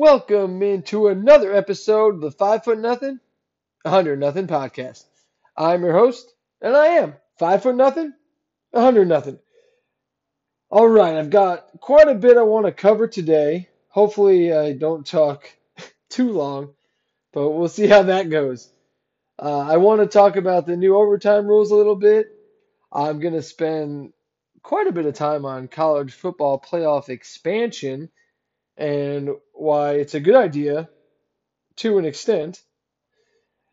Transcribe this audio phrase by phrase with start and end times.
[0.00, 3.20] Welcome into another episode of the Five Foot Nothing,
[3.84, 5.04] a Hundred Nothing podcast.
[5.54, 6.32] I'm your host,
[6.62, 8.14] and I am Five Foot Nothing,
[8.72, 9.38] a Hundred Nothing.
[10.70, 13.68] All right, I've got quite a bit I want to cover today.
[13.88, 15.54] Hopefully, I don't talk
[16.08, 16.70] too long,
[17.34, 18.72] but we'll see how that goes.
[19.38, 22.28] Uh, I want to talk about the new overtime rules a little bit.
[22.90, 24.14] I'm going to spend
[24.62, 28.08] quite a bit of time on college football playoff expansion
[28.80, 30.88] and why it's a good idea
[31.76, 32.62] to an extent.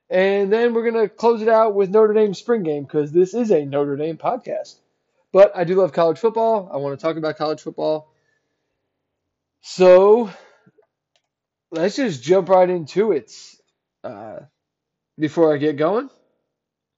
[0.10, 3.34] And then we're going to close it out with Notre Dame spring game because this
[3.34, 4.76] is a Notre Dame podcast.
[5.32, 6.70] But I do love college football.
[6.72, 8.12] I want to talk about college football.
[9.62, 10.30] So
[11.72, 13.32] let's just jump right into it.
[14.04, 14.40] Uh,
[15.18, 16.10] before I get going,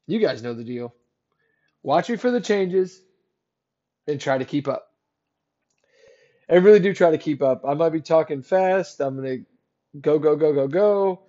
[0.08, 0.94] you guys know the deal.
[1.84, 3.02] Watch me for the changes
[4.08, 4.89] and try to keep up.
[6.50, 7.64] I really do try to keep up.
[7.66, 9.00] I might be talking fast.
[9.00, 9.38] I'm gonna
[10.00, 11.22] go, go, go, go, go,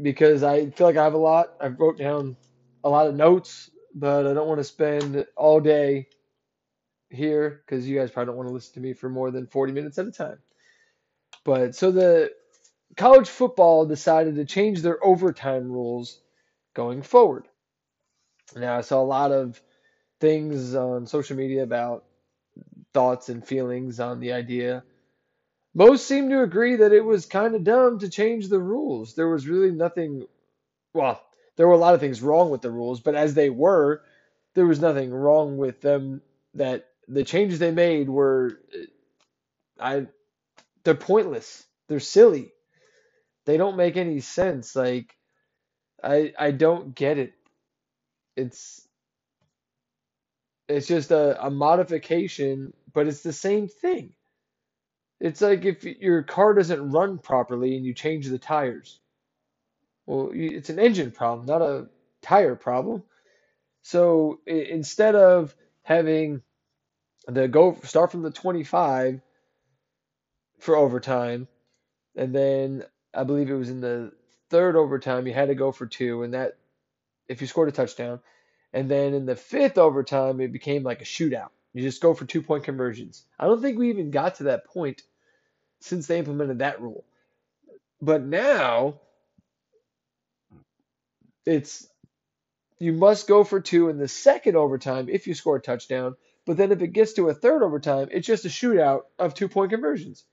[0.00, 1.54] because I feel like I have a lot.
[1.60, 2.36] I wrote down
[2.84, 6.08] a lot of notes, but I don't want to spend all day
[7.10, 9.72] here because you guys probably don't want to listen to me for more than 40
[9.72, 10.38] minutes at a time.
[11.44, 12.32] But so the
[12.96, 16.20] college football decided to change their overtime rules
[16.74, 17.48] going forward.
[18.54, 19.60] Now I saw a lot of
[20.20, 22.04] things on social media about
[22.96, 24.82] thoughts and feelings on the idea.
[25.74, 29.14] Most seem to agree that it was kind of dumb to change the rules.
[29.14, 30.26] There was really nothing,
[30.94, 31.22] well,
[31.56, 34.02] there were a lot of things wrong with the rules, but as they were,
[34.54, 36.22] there was nothing wrong with them
[36.54, 38.58] that the changes they made were
[39.78, 40.06] I
[40.82, 41.66] they're pointless.
[41.88, 42.52] They're silly.
[43.44, 44.74] They don't make any sense.
[44.74, 45.14] Like
[46.02, 47.34] I I don't get it.
[48.36, 48.88] It's
[50.68, 54.14] it's just a, a modification but it's the same thing.
[55.20, 59.00] It's like if your car doesn't run properly and you change the tires.
[60.06, 61.88] Well, it's an engine problem, not a
[62.22, 63.02] tire problem.
[63.82, 66.40] So instead of having
[67.28, 69.20] the go start from the 25
[70.58, 71.48] for overtime,
[72.16, 72.82] and then
[73.12, 74.12] I believe it was in the
[74.48, 76.56] third overtime you had to go for two, and that
[77.28, 78.20] if you scored a touchdown,
[78.72, 81.50] and then in the fifth overtime it became like a shootout.
[81.76, 83.22] You just go for two point conversions.
[83.38, 85.02] I don't think we even got to that point
[85.80, 87.04] since they implemented that rule.
[88.00, 89.00] But now
[91.44, 91.86] it's
[92.78, 96.16] you must go for two in the second overtime if you score a touchdown.
[96.46, 99.50] But then if it gets to a third overtime, it's just a shootout of two
[99.50, 100.24] point conversions.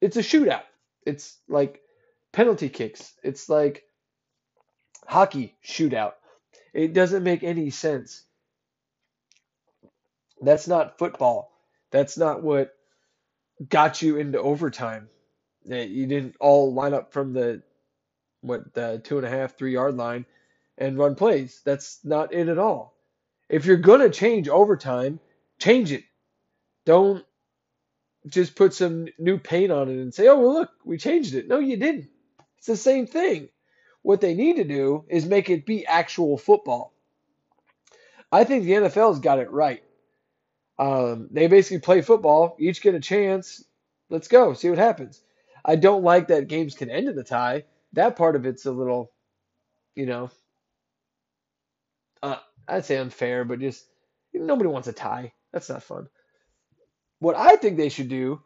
[0.00, 0.62] It's a shootout.
[1.04, 1.80] It's like
[2.30, 3.14] penalty kicks.
[3.24, 3.82] It's like
[5.08, 6.12] hockey shootout.
[6.72, 8.22] It doesn't make any sense.
[10.40, 11.52] That's not football.
[11.90, 12.74] That's not what
[13.68, 15.08] got you into overtime.
[15.64, 17.62] You didn't all line up from the
[18.40, 20.26] what the two and a half, three yard line
[20.76, 21.62] and run plays.
[21.64, 22.94] That's not it at all.
[23.48, 25.20] If you're gonna change overtime,
[25.58, 26.04] change it.
[26.84, 27.24] Don't
[28.26, 31.48] just put some new paint on it and say, "Oh well, look, we changed it."
[31.48, 32.08] No, you didn't.
[32.58, 33.48] It's the same thing.
[34.02, 36.92] What they need to do is make it be actual football.
[38.30, 39.82] I think the NFL's got it right.
[40.78, 43.64] Um, they basically play football, each get a chance.
[44.10, 45.22] Let's go, see what happens.
[45.64, 47.64] I don't like that games can end in a tie.
[47.92, 49.12] That part of it's a little,
[49.94, 50.30] you know,
[52.22, 52.36] uh,
[52.66, 53.86] I'd say unfair, but just
[54.32, 55.32] nobody wants a tie.
[55.52, 56.08] That's not fun.
[57.20, 58.42] What I think they should do,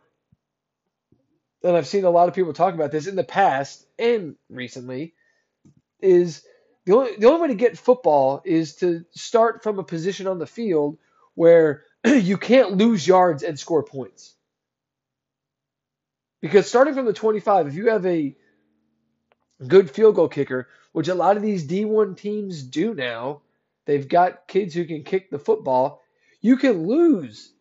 [1.64, 5.14] and I've seen a lot of people talk about this in the past and recently,
[6.00, 6.42] is
[6.84, 10.38] the only the only way to get football is to start from a position on
[10.38, 10.98] the field
[11.34, 14.34] where you can't lose yards and score points.
[16.40, 18.36] Because starting from the 25, if you have a
[19.66, 23.42] good field goal kicker, which a lot of these D1 teams do now,
[23.86, 26.00] they've got kids who can kick the football,
[26.40, 27.52] you can lose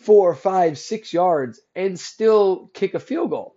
[0.00, 3.54] four, five, six yards and still kick a field goal.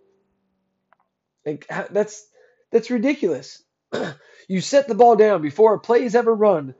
[1.44, 2.26] Like that's
[2.72, 3.62] that's ridiculous.
[4.48, 6.74] you set the ball down before a play is ever run,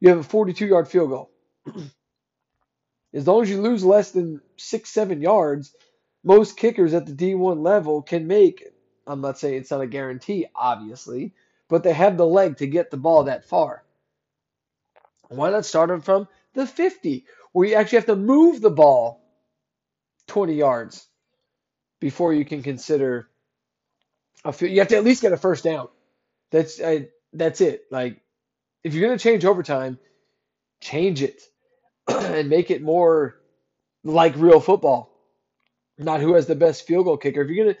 [0.00, 1.30] you have a 42 yard field goal.
[3.12, 5.74] As long as you lose less than six, seven yards,
[6.22, 8.64] most kickers at the D1 level can make.
[9.06, 11.32] I'm not saying it's not a guarantee, obviously,
[11.68, 13.84] but they have the leg to get the ball that far.
[15.28, 19.22] Why not start them from the 50, where you actually have to move the ball
[20.28, 21.06] 20 yards
[22.00, 23.28] before you can consider
[24.44, 24.72] a field.
[24.72, 25.88] You have to at least get a first down.
[26.50, 27.00] That's uh,
[27.32, 27.84] that's it.
[27.90, 28.20] Like
[28.84, 29.98] if you're gonna change overtime,
[30.80, 31.42] change it.
[32.08, 33.36] and make it more
[34.04, 35.10] like real football.
[35.98, 37.42] not who has the best field goal kicker.
[37.42, 37.78] If you're gonna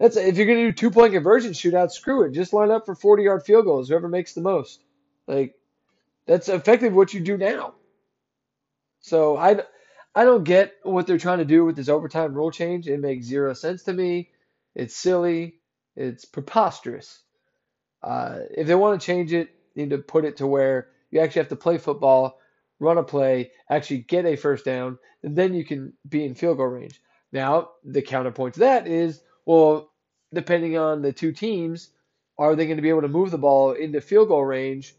[0.00, 2.32] that's if you're gonna do two point conversion shootout, screw it.
[2.32, 3.88] Just line up for 40 yard field goals.
[3.88, 4.84] Whoever makes the most.
[5.28, 5.54] Like
[6.26, 7.74] that's effectively what you do now.
[9.00, 9.62] So I
[10.14, 12.88] I don't get what they're trying to do with this overtime rule change.
[12.88, 14.30] It makes zero sense to me.
[14.74, 15.56] It's silly.
[15.96, 17.20] It's preposterous.
[18.02, 21.40] Uh, if they want to change it, need to put it to where you actually
[21.40, 22.39] have to play football,
[22.80, 26.56] run a play, actually get a first down, and then you can be in field
[26.56, 27.00] goal range.
[27.30, 29.90] Now, the counterpoint to that is, well,
[30.34, 31.90] depending on the two teams,
[32.38, 34.94] are they going to be able to move the ball into field goal range,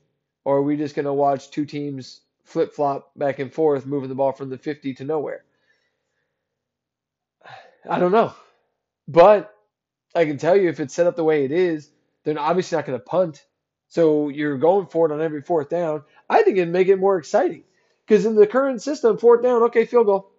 [0.45, 4.09] or are we just going to watch two teams flip flop back and forth, moving
[4.09, 5.43] the ball from the 50 to nowhere?
[7.89, 8.33] I don't know.
[9.07, 9.53] But
[10.13, 11.89] I can tell you if it's set up the way it is,
[12.23, 13.43] they're obviously not going to punt.
[13.87, 16.03] So you're going for it on every fourth down.
[16.29, 17.63] I think it'd make it more exciting.
[18.07, 20.31] Because in the current system, fourth down, okay, field goal.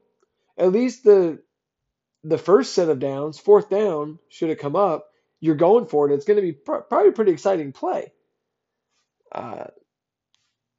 [0.58, 1.42] At least the
[2.24, 5.08] the first set of downs, fourth down, should have come up.
[5.40, 6.14] You're going for it.
[6.14, 8.12] It's going to be pr- probably a pretty exciting play.
[9.32, 9.66] Uh,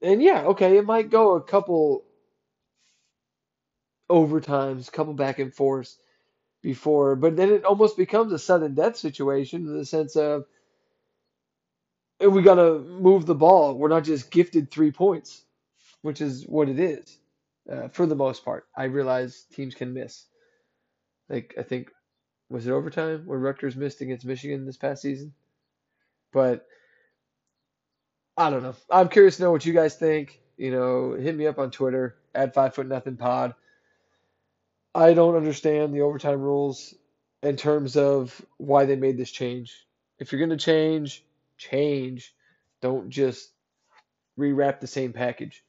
[0.02, 2.06] and yeah, okay, it might go a couple
[4.12, 5.98] overtimes, couple back and forths
[6.64, 10.46] before, but then it almost becomes a sudden death situation in the sense of
[12.22, 13.76] we got to move the ball.
[13.78, 15.44] We're not just gifted three points,
[16.04, 17.18] which is what it is
[17.72, 18.68] uh, for the most part.
[18.78, 20.26] I realize teams can miss.
[21.30, 21.90] Like I think
[22.50, 25.34] was it overtime where Rutgers missed against Michigan this past season?
[26.32, 26.68] But
[28.38, 28.76] I don't know.
[28.92, 30.40] I'm curious to know what you guys think.
[30.58, 33.56] You know, hit me up on Twitter at five foot nothing pod.
[34.94, 36.94] I don't understand the overtime rules
[37.42, 39.74] in terms of why they made this change.
[40.20, 41.24] If you're gonna change,
[41.58, 42.36] change.
[42.82, 43.52] Don't just
[44.38, 45.64] rewrap the same package.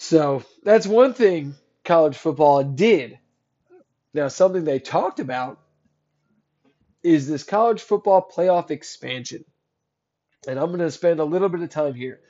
[0.00, 3.18] So that's one thing college football did.
[4.14, 5.58] Now, something they talked about
[7.02, 9.44] is this college football playoff expansion.
[10.46, 12.20] And I'm going to spend a little bit of time here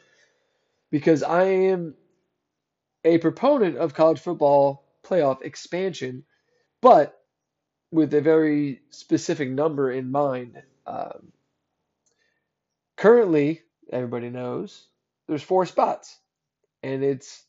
[0.91, 1.94] because I am
[3.05, 6.25] a proponent of college football playoff expansion,
[6.81, 7.20] but
[7.91, 10.62] with a very specific number in mind.
[10.87, 11.32] Um,
[12.97, 13.61] currently,
[13.93, 14.87] everybody knows
[15.26, 16.19] there's four spots,
[16.82, 17.44] and it's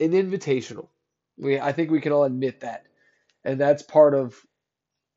[0.00, 0.88] an invitational.
[1.36, 2.86] We, I think we can all admit that,
[3.44, 4.36] and that's part of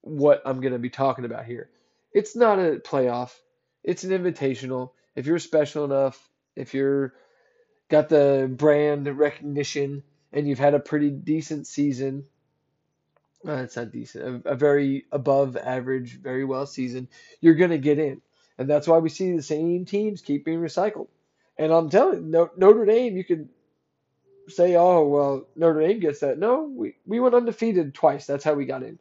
[0.01, 1.69] what I'm going to be talking about here.
[2.13, 3.31] It's not a playoff;
[3.83, 4.91] it's an invitational.
[5.15, 7.13] If you're special enough, if you're
[7.89, 12.25] got the brand recognition, and you've had a pretty decent season,
[13.47, 17.07] uh, it's not decent, a, a very above average, very well season,
[17.39, 18.21] you're going to get in.
[18.57, 21.07] And that's why we see the same teams keep being recycled.
[21.57, 23.49] And I'm telling you, Notre Dame, you could
[24.47, 26.37] say, oh, well, Notre Dame gets that.
[26.37, 28.25] No, we, we went undefeated twice.
[28.25, 28.99] That's how we got in.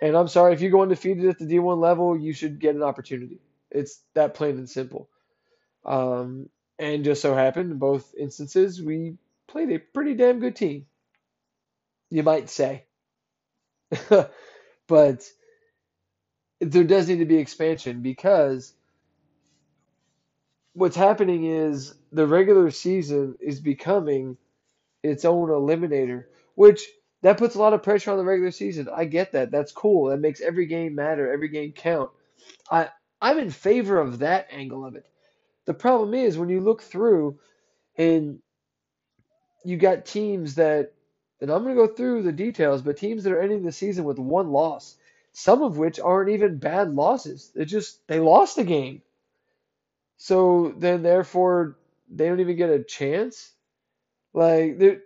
[0.00, 2.82] And I'm sorry, if you go undefeated at the D1 level, you should get an
[2.82, 3.40] opportunity.
[3.70, 5.08] It's that plain and simple.
[5.84, 6.48] Um,
[6.78, 9.16] and just so happened, in both instances, we
[9.48, 10.86] played a pretty damn good team,
[12.10, 12.84] you might say.
[14.86, 15.28] but
[16.60, 18.72] there does need to be expansion because
[20.74, 24.36] what's happening is the regular season is becoming
[25.02, 26.24] its own eliminator,
[26.54, 26.86] which
[27.22, 28.88] that puts a lot of pressure on the regular season.
[28.94, 29.50] I get that.
[29.50, 30.10] That's cool.
[30.10, 32.10] That makes every game matter, every game count.
[32.70, 32.90] I
[33.20, 35.06] I'm in favor of that angle of it.
[35.66, 37.38] The problem is when you look through
[37.96, 38.38] and
[39.64, 40.92] you got teams that
[41.40, 44.04] and I'm going to go through the details, but teams that are ending the season
[44.04, 44.96] with one loss,
[45.32, 47.50] some of which aren't even bad losses.
[47.54, 49.02] They just they lost a game.
[50.16, 51.78] So then therefore
[52.10, 53.52] they don't even get a chance.
[54.38, 54.98] Like they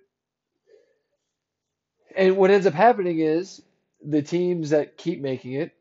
[2.17, 3.63] and what ends up happening is
[4.05, 5.73] the teams that keep making it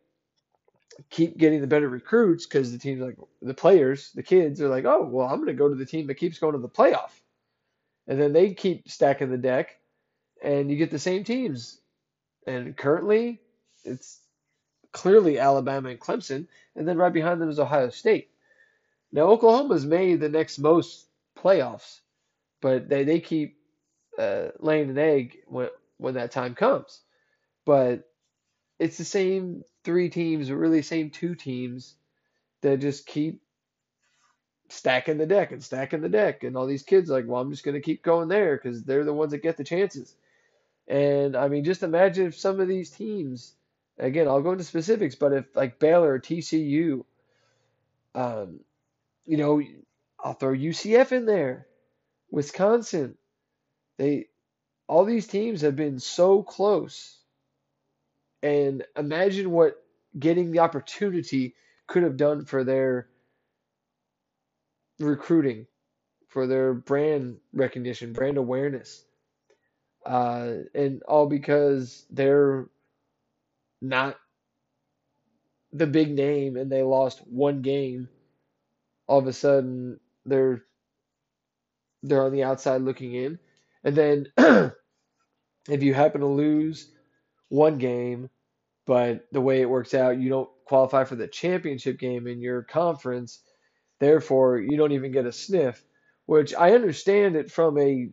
[1.10, 4.86] keep getting the better recruits because the teams like the players, the kids are like,
[4.86, 7.12] oh well, I'm going to go to the team that keeps going to the playoff,
[8.08, 9.78] and then they keep stacking the deck,
[10.44, 11.80] and you get the same teams.
[12.48, 13.40] And currently,
[13.84, 14.20] it's
[14.92, 18.30] clearly Alabama and Clemson, and then right behind them is Ohio State.
[19.12, 22.00] Now Oklahoma's made the next most playoffs,
[22.62, 23.58] but they they keep
[24.18, 27.02] uh, laying an egg when when that time comes.
[27.66, 28.10] But
[28.80, 31.96] it's the same three teams, or really same two teams
[32.62, 33.42] that just keep
[34.70, 37.64] stacking the deck and stacking the deck, and all these kids like, well, I'm just
[37.64, 40.16] going to keep going there because they're the ones that get the chances.
[40.88, 43.54] And I mean, just imagine if some of these teams,
[43.98, 47.04] again, I'll go into specifics, but if like Baylor, or TCU,
[48.16, 48.60] um,
[49.26, 49.62] you know,
[50.20, 51.68] I'll throw UCF in there,
[52.32, 53.18] Wisconsin,
[53.98, 54.28] they
[54.88, 57.18] all these teams have been so close.
[58.44, 59.82] And imagine what
[60.18, 61.56] getting the opportunity
[61.88, 63.08] could have done for their
[65.00, 65.68] recruiting,
[66.28, 69.06] for their brand recognition, brand awareness.
[70.06, 72.68] Uh, and all because they're
[73.82, 74.18] not
[75.72, 78.10] the big name and they lost one game.
[79.08, 80.64] All of a sudden, they're
[82.04, 83.40] they're on the outside looking in.
[83.84, 84.28] And then
[85.70, 86.92] if you happen to lose
[87.50, 88.30] one game,
[88.86, 92.64] but the way it works out, you don't qualify for the championship game in your
[92.64, 93.42] conference,
[94.00, 95.84] therefore you don't even get a sniff,
[96.26, 98.10] which I understand it from a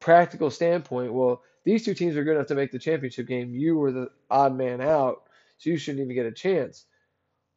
[0.00, 1.12] practical standpoint.
[1.12, 3.50] Well, these two teams are good enough to make the championship game.
[3.50, 5.24] You were the odd man out,
[5.58, 6.86] so you shouldn't even get a chance.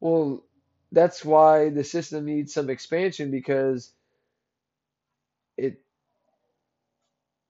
[0.00, 0.44] Well,
[0.90, 3.92] that's why the system needs some expansion because
[5.56, 5.80] it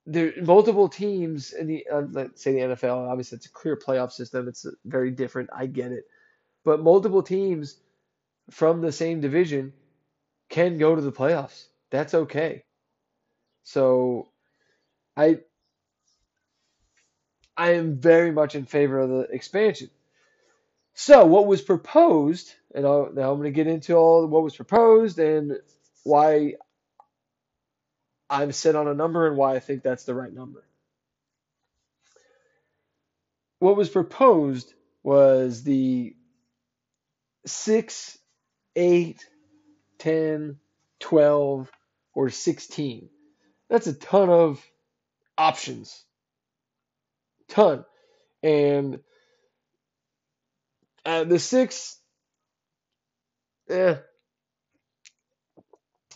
[0.06, 3.08] there multiple teams in the uh, let's say the NFL.
[3.08, 4.48] Obviously, it's a clear playoff system.
[4.48, 5.50] It's very different.
[5.54, 6.04] I get it,
[6.64, 7.76] but multiple teams
[8.50, 9.72] from the same division
[10.48, 11.66] can go to the playoffs.
[11.90, 12.64] That's okay.
[13.62, 14.28] So,
[15.16, 15.38] I
[17.56, 19.90] I am very much in favor of the expansion.
[20.94, 24.56] So, what was proposed, and I'll, now I'm going to get into all what was
[24.56, 25.58] proposed and
[26.04, 26.56] why
[28.32, 30.64] I'm set on a number and why I think that's the right number.
[33.58, 34.72] What was proposed
[35.02, 36.16] was the
[37.44, 38.18] 6,
[38.74, 39.26] 8,
[39.98, 40.56] 10,
[41.00, 41.70] 12,
[42.14, 43.10] or 16.
[43.68, 44.64] That's a ton of
[45.36, 46.02] options.
[47.48, 47.84] Ton.
[48.42, 49.00] And
[51.04, 51.98] uh, the 6,
[53.68, 53.96] eh,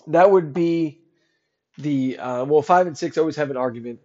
[0.06, 1.02] that would be
[1.78, 4.00] the uh, well, five and six always have an argument.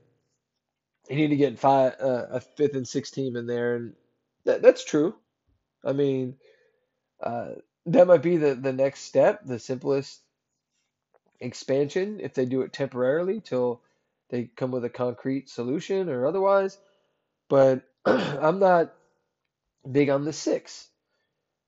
[1.09, 3.93] You need to get five, uh, a fifth and sixth team in there, and
[4.45, 5.15] that, that's true.
[5.83, 6.35] I mean,
[7.21, 7.53] uh,
[7.87, 10.21] that might be the the next step, the simplest
[11.39, 13.81] expansion if they do it temporarily till
[14.29, 16.77] they come with a concrete solution or otherwise.
[17.49, 18.93] But I'm not
[19.89, 20.87] big on the six.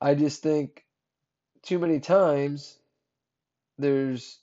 [0.01, 0.83] I just think
[1.63, 2.77] too many times
[3.77, 4.39] there's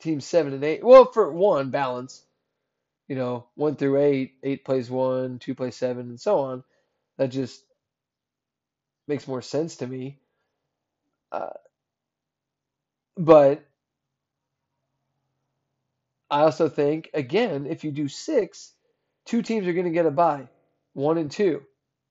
[0.00, 0.84] teams seven and eight.
[0.84, 2.22] Well, for one, balance.
[3.08, 6.64] You know, one through eight, eight plays one, two plays seven, and so on.
[7.18, 7.62] That just
[9.08, 10.18] makes more sense to me.
[11.32, 11.50] Uh,
[13.16, 13.64] but
[16.30, 18.72] I also think, again, if you do six,
[19.26, 20.48] two teams are going to get a bye,
[20.92, 21.62] one and two.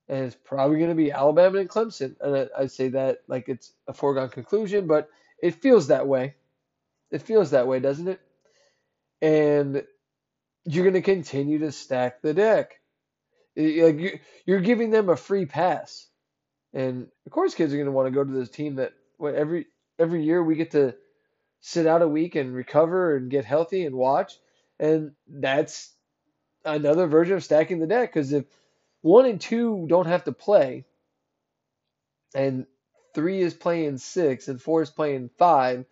[0.10, 2.16] And it's probably going to be Alabama and Clemson.
[2.20, 5.10] And I, I say that like it's a foregone conclusion, but
[5.42, 6.36] it feels that way.
[7.12, 8.20] It feels that way, doesn't it?
[9.22, 9.84] And
[10.66, 12.80] you're going to continue to stack the deck.
[13.56, 16.08] Like you're giving them a free pass,
[16.74, 19.66] and of course, kids are going to want to go to this team that every
[19.98, 20.96] every year we get to
[21.60, 24.34] sit out a week and recover and get healthy and watch,
[24.80, 25.94] and that's
[26.64, 28.14] another version of stacking the deck.
[28.14, 28.46] Because if
[29.02, 30.86] one and two don't have to play,
[32.34, 32.66] and
[33.14, 35.86] three is playing six and four is playing five,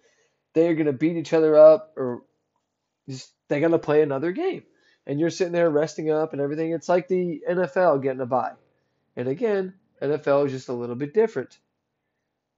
[0.58, 2.24] they're going to beat each other up or
[3.08, 4.64] just they're going to play another game.
[5.06, 6.72] And you're sitting there resting up and everything.
[6.72, 8.54] It's like the NFL getting a bye.
[9.16, 11.58] And again, NFL is just a little bit different.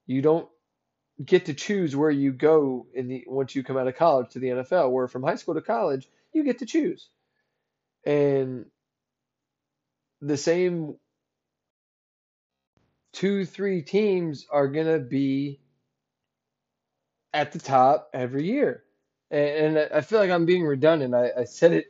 [0.07, 0.47] You don't
[1.23, 4.39] get to choose where you go in the once you come out of college to
[4.39, 7.09] the NFL, where from high school to college, you get to choose.
[8.05, 8.65] And
[10.21, 10.95] the same
[13.11, 15.59] two, three teams are going to be
[17.33, 18.83] at the top every year.
[19.31, 21.13] And, and I feel like I'm being redundant.
[21.13, 21.85] I, I said it.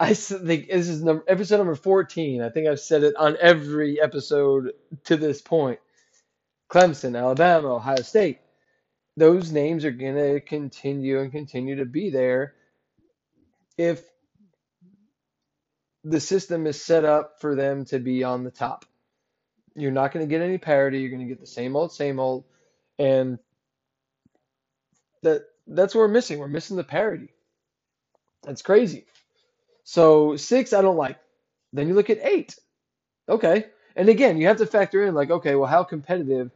[0.00, 2.42] I think this is number, episode number 14.
[2.42, 4.72] I think I've said it on every episode
[5.04, 5.78] to this point.
[6.70, 8.38] Clemson, Alabama, Ohio State.
[9.16, 12.54] Those names are going to continue and continue to be there
[13.76, 14.02] if
[16.02, 18.84] the system is set up for them to be on the top.
[19.74, 20.98] You're not going to get any parity.
[20.98, 22.44] You're going to get the same old, same old.
[22.98, 23.38] And
[25.22, 26.38] that that's what we're missing.
[26.38, 27.28] We're missing the parity.
[28.42, 29.06] That's crazy.
[29.84, 31.18] So six, I don't like.
[31.72, 32.56] Then you look at eight.
[33.28, 33.66] Okay.
[33.96, 36.50] And again, you have to factor in like, okay, well, how competitive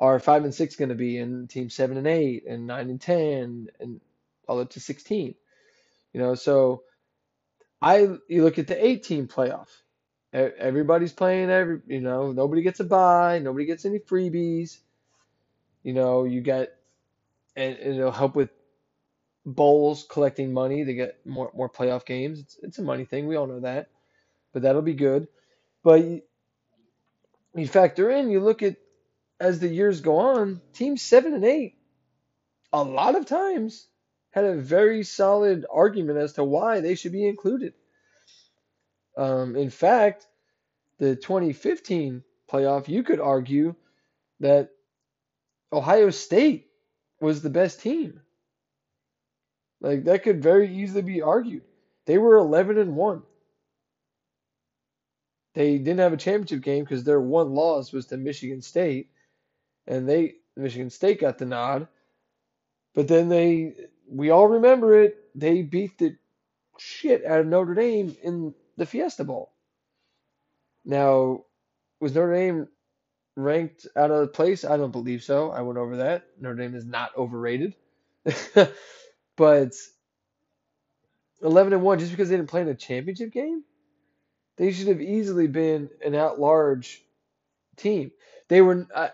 [0.00, 3.00] are five and six going to be in team seven and eight and nine and
[3.00, 4.00] ten and
[4.48, 5.34] all up to sixteen?
[6.12, 6.82] You know, so
[7.80, 9.68] I you look at the eight team playoff.
[10.32, 14.78] Everybody's playing every you know, nobody gets a bye, nobody gets any freebies.
[15.82, 16.68] You know, you got
[17.56, 18.50] and, it'll help with
[19.44, 20.84] bowls collecting money.
[20.84, 22.40] They get more more playoff games.
[22.40, 23.26] It's it's a money thing.
[23.26, 23.88] We all know that,
[24.52, 25.28] but that'll be good.
[25.82, 26.22] But you,
[27.54, 28.76] you factor in, you look at
[29.40, 31.74] as the years go on, teams seven and eight,
[32.72, 33.88] a lot of times
[34.30, 37.74] had a very solid argument as to why they should be included.
[39.16, 40.26] Um, in fact,
[40.98, 43.74] the 2015 playoff, you could argue
[44.40, 44.70] that
[45.72, 46.68] Ohio State
[47.22, 48.20] was the best team.
[49.80, 51.62] Like that could very easily be argued.
[52.06, 53.22] They were 11 and 1.
[55.54, 59.10] They didn't have a championship game because their one loss was to Michigan State,
[59.86, 61.88] and they Michigan State got the nod.
[62.94, 63.74] But then they,
[64.08, 65.16] we all remember it.
[65.34, 66.16] They beat the
[66.78, 69.52] shit out of Notre Dame in the Fiesta Bowl.
[70.84, 71.44] Now,
[72.00, 72.68] was Notre Dame
[73.36, 74.64] ranked out of place?
[74.64, 75.50] I don't believe so.
[75.50, 76.24] I went over that.
[76.40, 77.74] Notre Dame is not overrated.
[79.36, 79.74] but
[81.42, 83.64] 11 and 1 just because they didn't play in a championship game?
[84.56, 87.02] They should have easily been an at-large
[87.76, 88.12] team.
[88.48, 89.08] They were uh,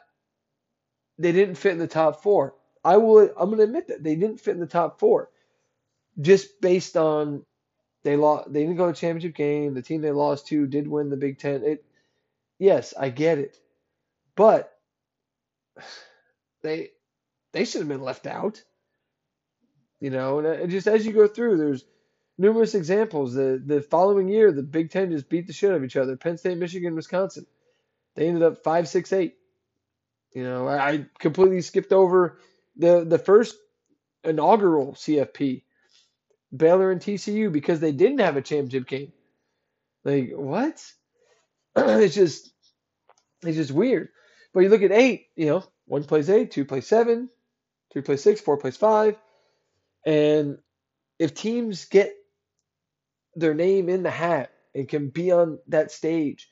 [1.19, 2.55] they didn't fit in the top 4.
[2.85, 5.31] I will I'm going to admit that they didn't fit in the top 4
[6.21, 7.45] just based on
[8.03, 9.75] they lost they didn't go to championship game.
[9.75, 11.65] The team they lost to did win the Big 10.
[11.65, 11.85] It
[12.59, 13.57] yes, I get it.
[14.39, 14.73] But
[16.63, 16.91] they
[17.53, 18.63] they should have been left out.
[19.99, 21.85] You know, and just as you go through, there's
[22.39, 23.35] numerous examples.
[23.35, 26.17] The the following year, the Big Ten just beat the shit out of each other.
[26.17, 27.47] Penn State, Michigan, Wisconsin.
[28.15, 29.35] They ended up five, six, eight.
[30.33, 32.39] You know, I, I completely skipped over
[32.77, 33.57] the the first
[34.23, 35.65] inaugural CFP,
[36.57, 39.13] Baylor and TCU, because they didn't have a championship game.
[40.05, 40.81] Like what?
[41.77, 42.53] it's just
[43.43, 44.11] it's just weird.
[44.53, 47.29] But you look at eight, you know, one plays eight, two plays seven,
[47.93, 49.17] three plays six, four plays five.
[50.07, 50.59] And
[51.19, 52.15] if teams get
[53.35, 56.49] their name in the hat and can be on that stage,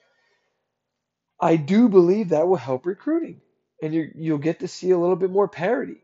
[1.41, 3.41] I do believe that will help recruiting.
[3.83, 6.03] And you you'll get to see a little bit more parity.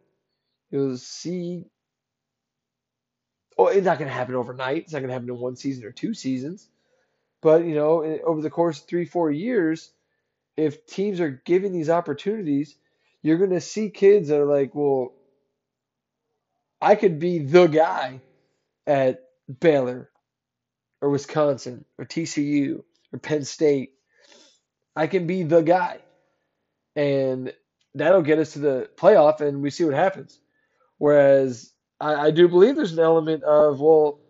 [0.71, 1.67] You'll see
[3.59, 4.85] Oh, it's not going to happen overnight.
[4.85, 6.69] It's not going to happen in one season or two seasons.
[7.43, 9.91] But, you know, over the course of three, four years,
[10.57, 12.77] if teams are given these opportunities,
[13.23, 15.15] you're going to see kids that are like, well,
[16.81, 18.21] I could be the guy
[18.87, 19.25] at
[19.61, 20.11] Baylor
[21.01, 23.93] or Wisconsin or TCU or Penn State.
[24.97, 26.01] I can be the guy.
[26.97, 27.53] And
[27.95, 30.39] that'll get us to the playoff and we see what happens.
[30.99, 34.21] Whereas I, I do believe there's an element of, well,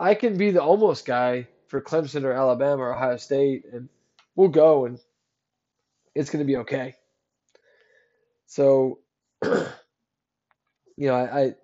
[0.00, 3.88] I can be the almost guy for Clemson or Alabama or Ohio State and
[4.36, 4.98] we'll go and
[6.14, 6.94] it's going to be okay.
[8.46, 9.00] So,
[9.42, 9.66] you
[10.98, 11.54] know, I, I,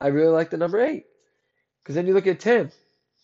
[0.00, 1.04] I really like the number eight
[1.82, 2.70] because then you look at ten,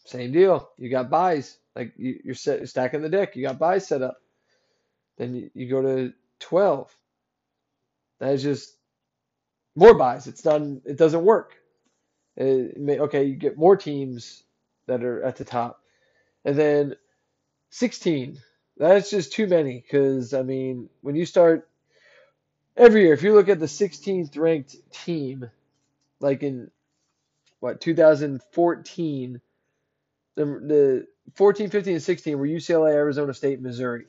[0.04, 0.70] same deal.
[0.78, 3.36] You got byes like you, you're set, stacking the deck.
[3.36, 4.16] You got byes set up.
[5.18, 6.94] Then you, you go to twelve.
[8.20, 8.76] That is just
[9.74, 10.26] more byes.
[10.26, 10.80] It's done.
[10.84, 11.54] It doesn't work.
[12.36, 14.42] It may, okay, you get more teams
[14.86, 15.80] that are at the top,
[16.44, 16.96] and then
[17.70, 18.38] sixteen.
[18.76, 21.68] That's just too many because I mean, when you start
[22.76, 25.50] every year, if you look at the 16th ranked team,
[26.20, 26.70] like in
[27.60, 29.40] what 2014,
[30.34, 34.06] the the 14, 15, and 16 were UCLA, Arizona State, Missouri.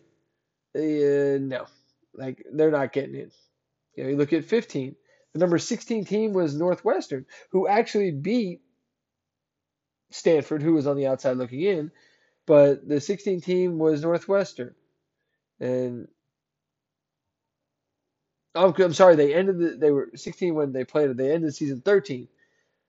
[0.76, 1.66] Uh, no,
[2.14, 3.32] like they're not getting in.
[3.96, 4.96] You know, you look at 15.
[5.34, 8.62] The number 16 team was Northwestern, who actually beat
[10.12, 11.92] Stanford, who was on the outside looking in,
[12.48, 14.74] but the 16 team was Northwestern,
[15.60, 16.08] and
[18.56, 21.18] oh, I'm sorry, they ended the, they were 16 when they played it.
[21.18, 22.28] They ended season 13,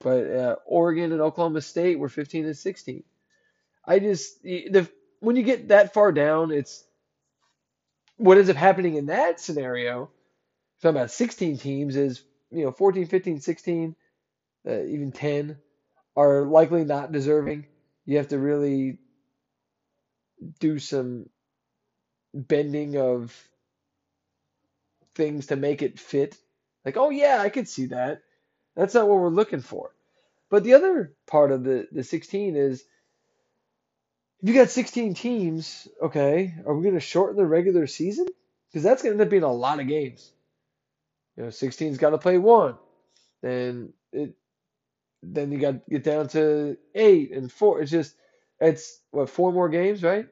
[0.00, 3.02] but uh, Oregon and Oklahoma State were 15 and 16.
[3.84, 4.88] I just the
[5.20, 6.84] when you get that far down, it's
[8.16, 10.10] what ends up happening in that scenario.
[10.80, 13.96] Talking about 16 teams is you know 14, 15, 16,
[14.68, 15.56] uh, even 10
[16.16, 17.66] are likely not deserving.
[18.04, 18.98] You have to really
[20.60, 21.28] do some
[22.34, 23.36] bending of
[25.14, 26.36] things to make it fit.
[26.84, 28.22] Like, oh yeah, I could see that.
[28.76, 29.92] That's not what we're looking for.
[30.50, 32.84] But the other part of the, the 16 is
[34.42, 38.26] if you got 16 teams, okay, are we going to shorten the regular season?
[38.70, 40.32] Because that's going to end up being a lot of games.
[41.36, 42.76] You know, 16's got to play one.
[43.42, 44.34] Then it,
[45.22, 47.82] then you got to get down to eight and four.
[47.82, 48.14] It's just,
[48.60, 50.28] it's what four more games, right?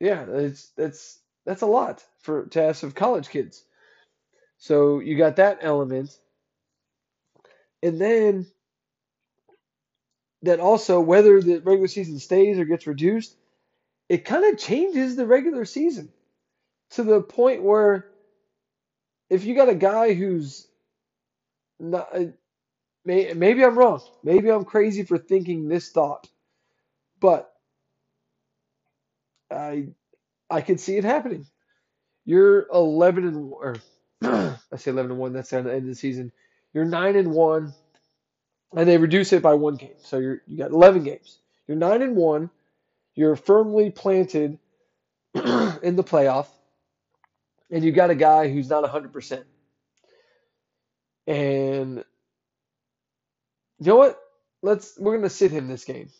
[0.00, 3.64] Yeah, it's that's that's a lot for to ask of college kids.
[4.58, 6.16] So you got that element.
[7.82, 8.46] And then
[10.42, 13.36] that also whether the regular season stays or gets reduced,
[14.08, 16.10] it kind of changes the regular season
[16.90, 18.06] to the point where
[19.30, 20.66] if you got a guy who's
[21.78, 22.08] not,
[23.04, 26.28] may, maybe I'm wrong, maybe I'm crazy for thinking this thought,
[27.20, 27.52] but
[29.50, 29.88] I
[30.50, 31.46] I can see it happening.
[32.24, 33.76] You're 11 and or
[34.22, 35.32] I say 11 and one.
[35.32, 36.32] That's at the end of the season.
[36.74, 37.74] You're nine and one,
[38.76, 39.96] and they reduce it by one game.
[40.04, 41.38] So you're you got 11 games.
[41.68, 42.50] You're nine and one.
[43.14, 44.58] You're firmly planted
[45.34, 46.48] in the playoff,
[47.70, 49.44] and you got a guy who's not 100%.
[51.26, 52.04] And
[53.80, 54.18] you know what?
[54.62, 56.10] Let's we're gonna sit him this game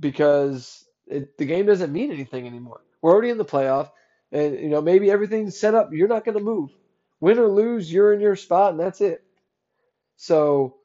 [0.00, 2.80] because it, the game doesn't mean anything anymore.
[3.02, 3.90] We're already in the playoff,
[4.32, 5.90] and you know maybe everything's set up.
[5.92, 6.70] You're not gonna move,
[7.20, 7.92] win or lose.
[7.92, 9.22] You're in your spot, and that's it.
[10.16, 10.76] So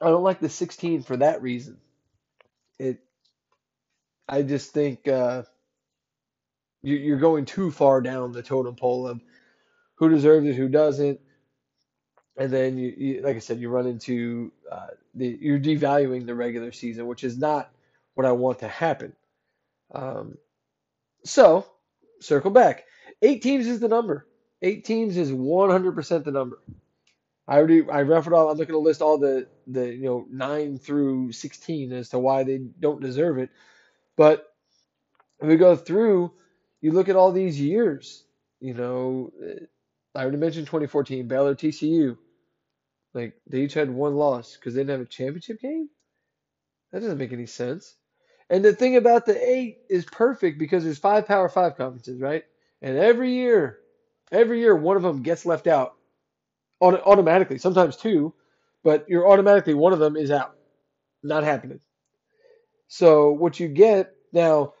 [0.00, 1.78] I don't like the 16 for that reason.
[2.78, 2.98] It
[4.28, 5.44] I just think uh,
[6.82, 9.20] you, you're going too far down the totem pole of
[9.96, 11.20] who deserves it, who doesn't,
[12.38, 16.34] and then you, you like I said, you run into uh, the you're devaluing the
[16.34, 17.70] regular season, which is not
[18.14, 19.12] what I want to happen.
[19.92, 20.38] Um,
[21.24, 21.66] so
[22.20, 22.84] circle back.
[23.22, 24.26] Eight teams is the number.
[24.62, 26.60] Eight teams is 100% the number.
[27.46, 28.50] I already I referred all.
[28.50, 32.18] I'm not going to list all the the you know nine through 16 as to
[32.18, 33.50] why they don't deserve it,
[34.16, 34.52] but
[35.40, 36.32] if we go through,
[36.80, 38.24] you look at all these years.
[38.60, 39.32] You know,
[40.14, 42.16] I already mentioned 2014 Baylor TCU.
[43.14, 45.88] Like they each had one loss because they didn't have a championship game.
[46.92, 47.94] That doesn't make any sense.
[48.50, 52.44] And the thing about the eight is perfect because there's five Power Five conferences, right?
[52.80, 53.78] And every year,
[54.32, 55.94] every year one of them gets left out
[56.80, 57.58] automatically.
[57.58, 58.34] Sometimes two,
[58.84, 60.54] but you're automatically one of them is out,
[61.22, 61.80] not happening.
[62.88, 64.72] So what you get now,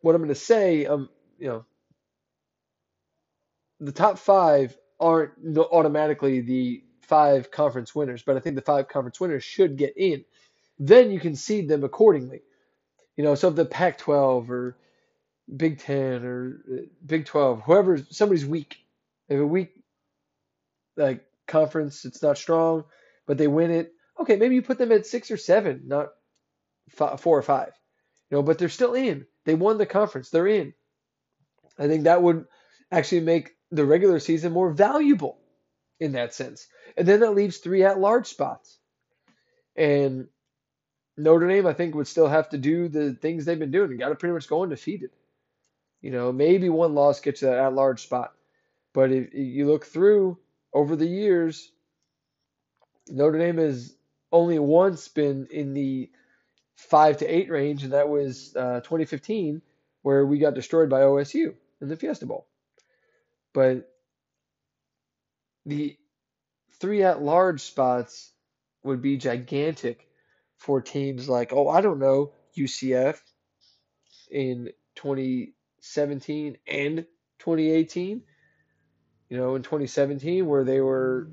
[0.00, 1.64] what I'm going to say, um, you know,
[3.80, 9.20] the top five aren't automatically the five conference winners, but I think the five conference
[9.20, 10.24] winners should get in.
[10.78, 12.42] Then you can seed them accordingly.
[13.16, 14.76] You know, so if the Pac-12 or
[15.54, 18.78] Big Ten or uh, Big 12, whoever, somebody's weak.
[19.28, 19.72] If a weak
[20.96, 22.84] like conference, it's not strong,
[23.26, 23.92] but they win it.
[24.20, 26.08] Okay, maybe you put them at six or seven, not
[26.90, 27.72] five, four or five.
[28.30, 29.26] You know, but they're still in.
[29.44, 30.30] They won the conference.
[30.30, 30.74] They're in.
[31.78, 32.46] I think that would
[32.90, 35.38] actually make the regular season more valuable
[36.00, 36.66] in that sense.
[36.96, 38.78] And then that leaves three at-large spots.
[39.76, 40.28] And
[41.16, 43.98] Notre Dame, I think, would still have to do the things they've been doing and
[43.98, 45.10] got to pretty much go undefeated.
[46.00, 48.34] You know, maybe one loss gets you that at-large spot.
[48.92, 50.38] But if you look through
[50.72, 51.72] over the years,
[53.08, 53.94] Notre Dame has
[54.30, 56.10] only once been in the
[56.76, 59.62] five to eight range, and that was uh, 2015,
[60.02, 62.46] where we got destroyed by OSU in the Fiesta Bowl.
[63.54, 63.88] But
[65.64, 65.96] the
[66.78, 68.32] three at large spots
[68.82, 70.06] would be gigantic
[70.58, 73.18] for teams like, oh, I don't know, UCF
[74.30, 77.06] in 2017 and
[77.38, 78.22] 2018.
[79.30, 81.28] You know, in 2017, where they were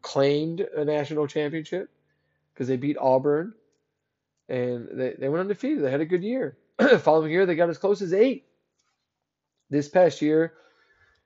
[0.00, 1.90] claimed a national championship
[2.54, 3.52] because they beat Auburn
[4.48, 5.84] and they, they went undefeated.
[5.84, 6.56] They had a good year.
[7.00, 8.47] Following year, they got as close as eight.
[9.70, 10.54] This past year,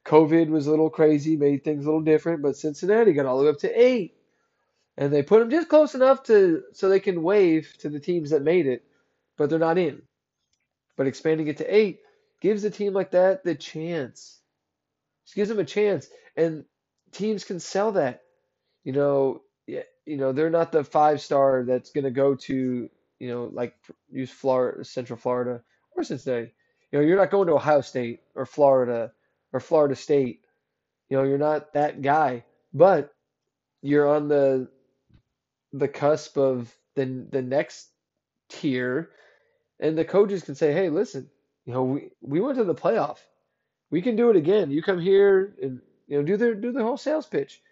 [0.05, 3.45] COVID was a little crazy, made things a little different, but Cincinnati got all the
[3.45, 4.17] way up to eight.
[4.97, 8.31] And they put them just close enough to so they can wave to the teams
[8.31, 8.85] that made it,
[9.39, 10.03] but they're not in.
[10.97, 12.01] But expanding it to eight
[12.41, 14.41] gives a team like that the chance.
[15.25, 16.09] Just gives them a chance.
[16.37, 16.65] And
[17.13, 18.23] teams can sell that.
[18.85, 23.29] You know, you know, they're not the five star that's going to go to, you
[23.29, 23.75] know, like
[24.11, 25.63] use Florida, Central Florida
[25.97, 26.53] or Cincinnati.
[26.93, 29.13] You know, you're not going to Ohio State or Florida
[29.53, 30.45] or Florida State.
[31.09, 33.15] You know, you're not that guy, but
[33.81, 34.69] you're on the
[35.73, 37.89] the cusp of the the next
[38.51, 39.11] tier,
[39.81, 41.31] and the coaches can say, "Hey, listen,
[41.65, 43.19] you know, we we went to the playoff.
[43.91, 44.71] We can do it again.
[44.71, 47.63] You come here and you know do the do the whole sales pitch,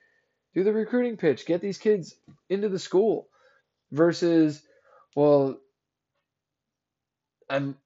[0.55, 2.17] do the recruiting pitch, get these kids
[2.49, 3.29] into the school."
[3.93, 4.63] Versus,
[5.17, 5.59] well,
[7.49, 7.77] I'm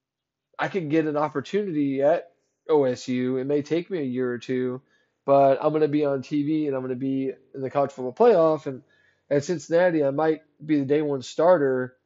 [0.58, 2.32] I could get an opportunity at
[2.68, 3.40] OSU.
[3.40, 4.80] It may take me a year or two,
[5.24, 7.92] but I'm going to be on TV and I'm going to be in the college
[7.92, 8.66] football playoff.
[8.66, 8.82] And
[9.30, 11.96] at Cincinnati, I might be the day one starter.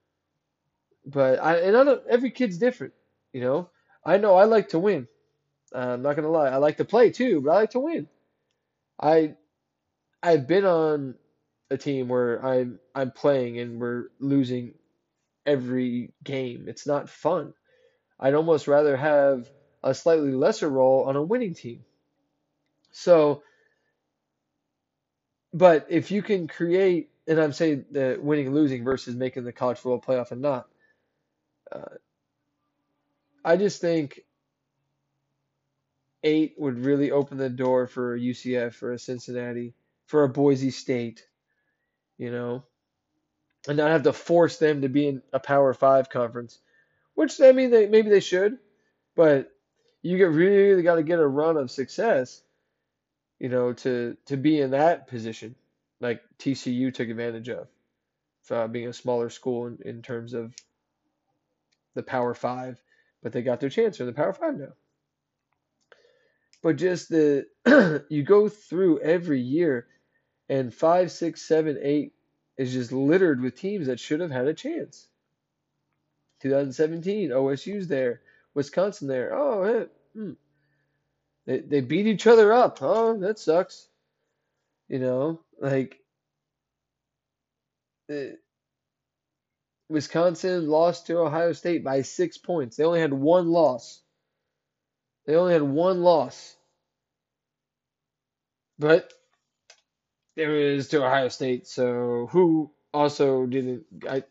[1.07, 2.93] But I and I don't, every kid's different,
[3.33, 3.71] you know.
[4.05, 5.09] I know I like to win.
[5.73, 6.49] I'm not gonna lie.
[6.49, 8.09] I like to play too, but I like to win.
[9.01, 9.35] I
[10.23, 11.15] I've been on
[11.71, 14.75] a team where I'm I'm playing and we're losing
[15.47, 16.67] every game.
[16.69, 17.55] It's not fun.
[18.21, 19.49] I'd almost rather have
[19.83, 21.85] a slightly lesser role on a winning team.
[22.91, 23.43] So,
[25.53, 29.79] but if you can create, and I'm saying the winning losing versus making the college
[29.79, 30.69] football playoff and not,
[31.71, 31.97] uh,
[33.45, 34.21] I just think
[36.23, 39.75] eight would really open the door for UCF, for a Cincinnati,
[40.07, 41.25] for a Boise State,
[42.17, 42.65] you know,
[43.69, 46.59] and not have to force them to be in a Power Five conference,
[47.19, 48.59] which I mean, they maybe they should,
[49.17, 49.51] but
[50.03, 52.43] you get really got to get a run of success,
[53.41, 55.57] you know, to to be in that position,
[56.01, 57.67] like TCU took advantage of,
[58.53, 60.55] uh, being a smaller school in, in terms of
[61.95, 62.81] the Power Five,
[63.21, 63.99] but they got their chance.
[63.99, 64.75] In the Power Five now.
[66.63, 67.49] But just the
[68.09, 69.89] you go through every year,
[70.49, 72.13] and five, six, seven, eight
[72.57, 75.09] is just littered with teams that should have had a chance.
[76.41, 78.21] 2017, OSU's there,
[78.55, 79.35] Wisconsin there.
[79.35, 80.33] Oh, hey, hmm.
[81.47, 82.79] they they beat each other up.
[82.81, 83.89] Oh, that sucks.
[84.89, 85.99] You know, like
[88.11, 88.37] uh,
[89.89, 92.77] Wisconsin lost to Ohio State by six points.
[92.77, 94.03] They only had one loss.
[95.27, 96.57] They only had one loss.
[98.79, 99.13] But
[100.37, 104.23] it was to Ohio State, so who also didn't I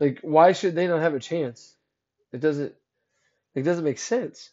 [0.00, 1.74] like why should they not have a chance?
[2.32, 2.74] It doesn't
[3.54, 4.50] it doesn't make sense.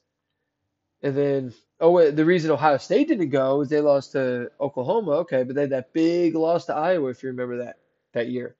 [1.01, 5.43] And then oh the reason Ohio State didn't go is they lost to Oklahoma, okay,
[5.43, 7.79] but they had that big loss to Iowa if you remember that
[8.13, 8.55] that year.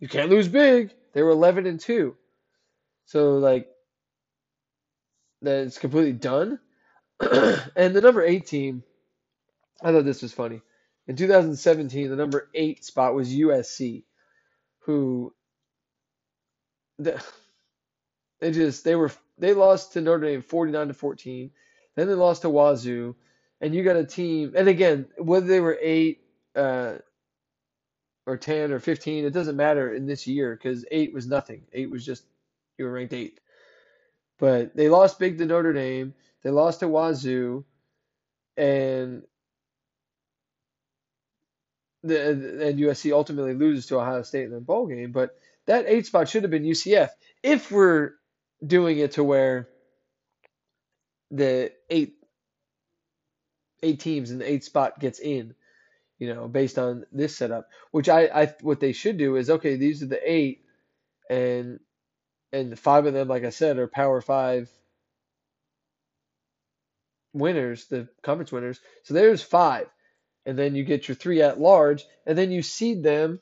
[0.00, 0.92] You can't lose big.
[1.12, 2.16] They were 11 and 2.
[3.06, 3.68] So like
[5.40, 6.58] that's completely done.
[7.20, 8.82] and the number 8 team,
[9.82, 10.60] I thought this was funny.
[11.06, 14.04] In 2017, the number 8 spot was USC,
[14.80, 15.34] who
[16.98, 21.50] they just they were they lost to Notre Dame 49 to 14.
[21.96, 23.14] Then they lost to Wazoo,
[23.60, 24.52] and you got a team.
[24.56, 26.24] And again, whether they were eight
[26.56, 26.94] uh,
[28.26, 31.62] or 10 or 15, it doesn't matter in this year because eight was nothing.
[31.72, 32.24] Eight was just
[32.78, 33.40] you were ranked eighth.
[34.38, 36.14] But they lost big to Notre Dame.
[36.42, 37.64] They lost to Wazoo,
[38.56, 39.22] and
[42.02, 45.12] the and USC ultimately loses to Ohio State in the bowl game.
[45.12, 47.10] But that eight spot should have been UCF
[47.42, 48.12] if we're
[48.64, 49.68] doing it to where
[51.30, 52.14] the eight
[53.82, 55.54] eight teams and the eight spot gets in,
[56.18, 57.68] you know, based on this setup.
[57.90, 60.64] Which I, I what they should do is okay, these are the eight,
[61.28, 61.80] and
[62.52, 64.70] and five of them, like I said, are Power Five
[67.32, 68.80] winners, the conference winners.
[69.02, 69.88] So there's five,
[70.46, 73.40] and then you get your three at large, and then you seed them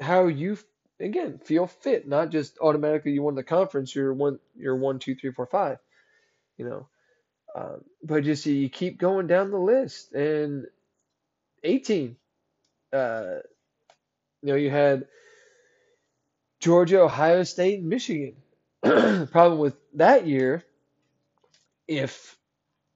[0.00, 0.58] how you
[1.02, 3.94] again feel fit, not just automatically you won the conference.
[3.94, 5.78] You're one, you're one, two, three, four, five.
[6.56, 6.88] You know,
[7.54, 10.66] um, but just see you keep going down the list, and
[11.64, 12.16] 18.
[12.92, 13.36] Uh,
[14.42, 15.06] you know, you had
[16.60, 18.34] Georgia, Ohio State, and Michigan.
[18.82, 20.64] Problem with that year,
[21.86, 22.36] if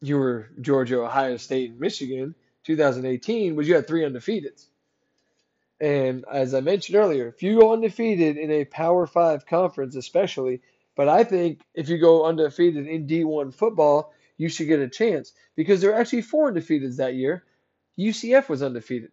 [0.01, 4.67] you were Georgia, Ohio State, and Michigan, 2018, was you had three undefeateds.
[5.81, 10.63] And as I mentioned earlier, if you go undefeated in a Power Five conference, especially,
[10.95, 15.33] but I think if you go undefeated in D1 football, you should get a chance
[15.55, 17.45] because there were actually four undefeateds that year.
[17.99, 19.11] UCF was undefeated.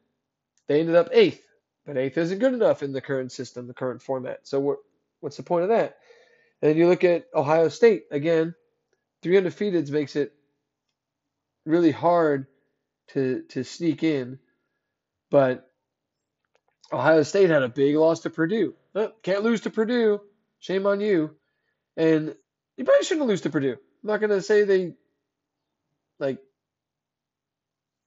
[0.68, 1.46] They ended up eighth,
[1.86, 4.48] but eighth isn't good enough in the current system, the current format.
[4.48, 4.78] So what,
[5.20, 5.98] what's the point of that?
[6.62, 8.56] And then you look at Ohio State again.
[9.22, 10.34] Three undefeateds makes it
[11.66, 12.48] really hard
[13.10, 14.40] to to sneak in,
[15.30, 15.70] but
[16.94, 18.76] Ohio State had a big loss to Purdue.
[18.94, 20.22] Oh, can't lose to Purdue.
[20.60, 21.32] Shame on you.
[21.98, 22.36] And
[22.78, 23.74] you probably shouldn't lose to Purdue.
[23.74, 24.94] I'm not gonna say they
[26.20, 26.38] like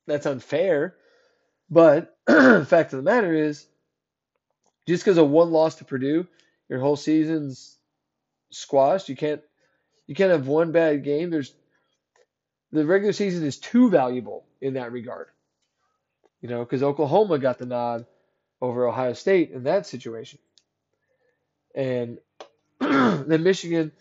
[0.06, 0.94] that's unfair,
[1.68, 3.66] but the fact of the matter is,
[4.86, 6.26] just because of one loss to Purdue,
[6.68, 7.76] your whole season's
[8.50, 9.08] squashed.
[9.08, 9.42] You can't
[10.06, 11.30] you can't have one bad game.
[11.30, 11.52] There's
[12.70, 15.28] the regular season is too valuable in that regard.
[16.40, 18.06] You know, because Oklahoma got the nod
[18.60, 20.38] over Ohio State in that situation.
[21.74, 22.18] And
[22.80, 23.92] then Michigan,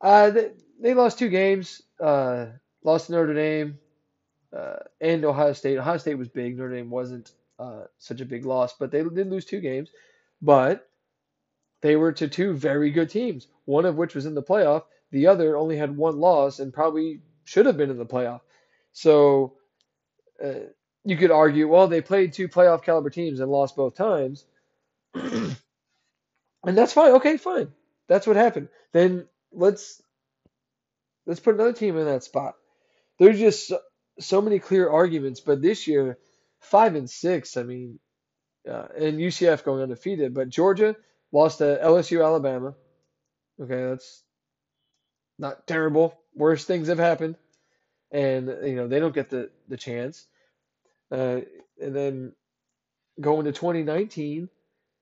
[0.00, 2.46] uh, they, they lost two games, uh,
[2.82, 3.78] lost to Notre Dame
[4.56, 5.78] uh, and Ohio State.
[5.78, 6.56] Ohio State was big.
[6.56, 9.90] Notre Dame wasn't uh, such a big loss, but they did lose two games.
[10.40, 10.88] But
[11.80, 14.84] they were to two very good teams, one of which was in the playoff.
[15.10, 18.40] The other only had one loss and probably should have been in the playoff.
[18.92, 19.54] So
[20.42, 20.66] uh,
[21.04, 24.44] you could argue, well, they played two playoff caliber teams and lost both times,
[25.14, 25.56] and
[26.64, 27.12] that's fine.
[27.12, 27.72] Okay, fine.
[28.08, 28.68] That's what happened.
[28.92, 30.00] Then let's
[31.26, 32.54] let's put another team in that spot.
[33.18, 33.78] There's just so,
[34.20, 36.18] so many clear arguments, but this year,
[36.60, 37.56] five and six.
[37.56, 37.98] I mean,
[38.68, 40.96] uh, and UCF going undefeated, but Georgia
[41.32, 42.74] lost to LSU, Alabama.
[43.60, 44.22] Okay, that's
[45.38, 46.18] not terrible.
[46.34, 47.36] Worse things have happened,
[48.10, 50.26] and you know they don't get the the chance.
[51.12, 51.42] Uh,
[51.80, 52.32] and then
[53.20, 54.48] going to 2019,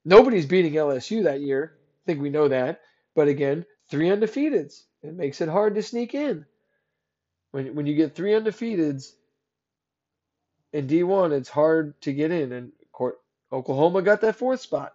[0.05, 1.75] nobody's beating LSU that year.
[1.77, 2.81] I think we know that.
[3.15, 4.83] But again, three undefeateds.
[5.03, 6.45] It makes it hard to sneak in.
[7.53, 9.13] When when you get three undefeateds
[10.73, 12.53] in D1, it's hard to get in.
[12.53, 12.73] And
[13.53, 14.95] Oklahoma got that fourth spot,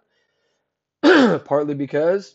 [1.02, 2.34] partly because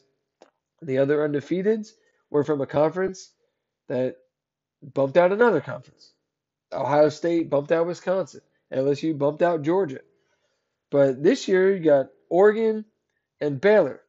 [0.82, 1.92] the other undefeateds
[2.30, 3.32] were from a conference
[3.88, 4.18] that
[4.82, 6.14] bumped out another conference.
[6.72, 8.42] Ohio State bumped out Wisconsin.
[8.72, 10.00] LSU bumped out Georgia.
[10.90, 12.86] But this year you got Oregon
[13.40, 14.02] and Baylor.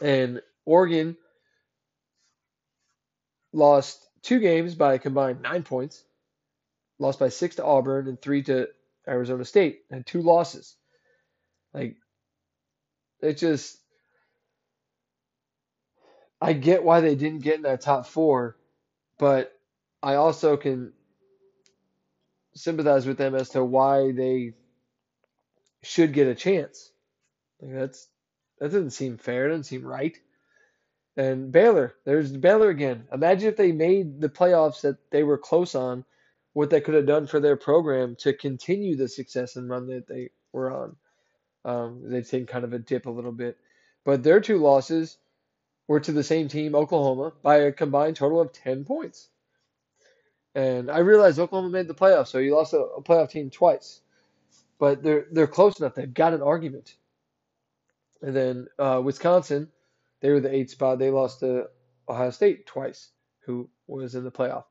[0.00, 1.16] And Oregon
[3.52, 6.04] lost two games by a combined nine points,
[6.98, 8.68] lost by six to Auburn and three to
[9.06, 10.76] Arizona State, and two losses.
[11.72, 11.96] Like,
[13.20, 13.78] it just,
[16.40, 18.56] I get why they didn't get in that top four,
[19.18, 19.52] but
[20.02, 20.92] I also can
[22.58, 24.54] sympathize with them as to why they
[25.82, 26.90] should get a chance.
[27.60, 28.08] Like that's
[28.58, 29.46] that doesn't seem fair.
[29.46, 30.16] It doesn't seem right.
[31.16, 33.08] And Baylor, there's Baylor again.
[33.12, 36.04] Imagine if they made the playoffs that they were close on,
[36.52, 40.06] what they could have done for their program to continue the success and run that
[40.06, 40.96] they were on.
[41.64, 43.58] Um, they've taken kind of a dip a little bit,
[44.04, 45.18] but their two losses
[45.86, 49.28] were to the same team, Oklahoma, by a combined total of 10 points.
[50.58, 54.00] And I realize Oklahoma made the playoffs, so you lost a, a playoff team twice,
[54.80, 55.94] but they're they're close enough.
[55.94, 56.96] They've got an argument.
[58.22, 59.68] And then uh, Wisconsin,
[60.20, 60.98] they were the eighth spot.
[60.98, 61.68] They lost to
[62.08, 63.12] Ohio State twice,
[63.46, 64.64] who was in the playoff.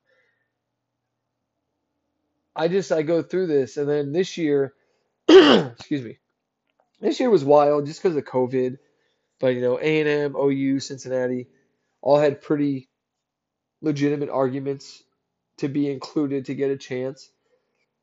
[2.54, 4.74] I just I go through this, and then this year,
[5.26, 6.18] excuse me,
[7.00, 8.76] this year was wild just because of COVID.
[9.40, 11.46] But you know, A and M, OU, Cincinnati,
[12.02, 12.90] all had pretty
[13.80, 15.02] legitimate arguments
[15.58, 17.30] to be included to get a chance.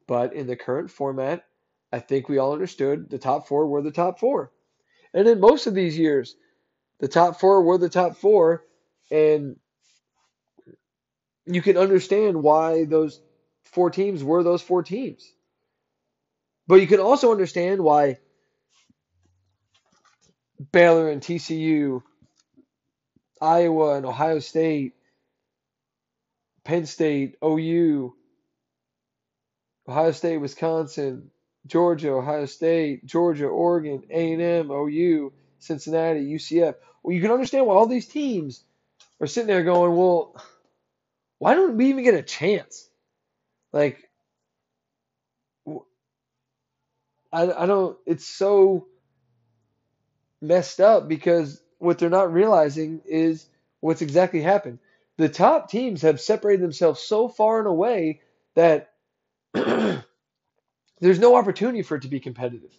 [0.08, 1.46] But in the current format,
[1.92, 4.52] I think we all understood the top four were the top four.
[5.14, 6.36] And in most of these years,
[7.00, 8.64] the top four were the top four,
[9.12, 9.58] and
[11.46, 13.22] you can understand why those
[13.64, 15.32] four teams were those four teams.
[16.68, 18.18] But you can also understand why
[20.72, 22.02] Baylor and TCU,
[23.42, 24.94] Iowa and Ohio State,
[26.66, 28.14] Penn State, OU,
[29.88, 31.30] Ohio State, Wisconsin,
[31.68, 36.74] Georgia, Ohio State, Georgia, Oregon, A&M, OU, Cincinnati, UCF.
[37.04, 38.64] Well, you can understand why all these teams
[39.22, 40.36] are sitting there going, well,
[41.38, 42.90] why don't we even get a chance?
[43.72, 44.10] Like,
[47.32, 48.88] I, I don't, it's so
[50.42, 53.46] messed up because what they're not realizing is
[53.82, 54.80] what's exactly happened
[55.18, 58.22] the top teams have separated themselves so far and away
[58.56, 58.92] that
[59.54, 60.04] there's
[61.20, 62.78] no opportunity for it to be competitive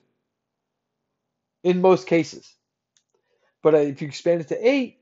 [1.64, 2.55] in most cases.
[3.62, 4.99] But if you expand it to eight,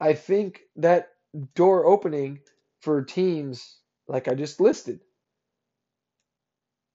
[0.00, 1.10] I think that
[1.54, 2.40] door opening
[2.80, 3.76] for teams
[4.08, 5.00] like I just listed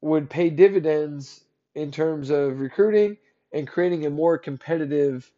[0.01, 1.43] would pay dividends
[1.73, 3.17] in terms of recruiting
[3.53, 5.31] and creating a more competitive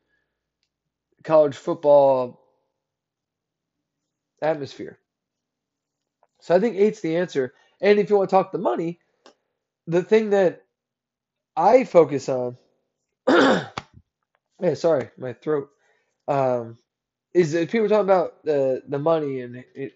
[1.23, 2.41] college football
[4.41, 4.99] atmosphere.
[6.41, 7.53] So I think eight's the answer.
[7.81, 8.99] And if you want to talk the money,
[9.87, 10.63] the thing that
[11.55, 12.57] I focus on,
[13.29, 13.69] yeah,
[14.75, 15.69] sorry, my throat,
[16.27, 16.77] um,
[17.33, 19.93] is that people talk about the the money and it,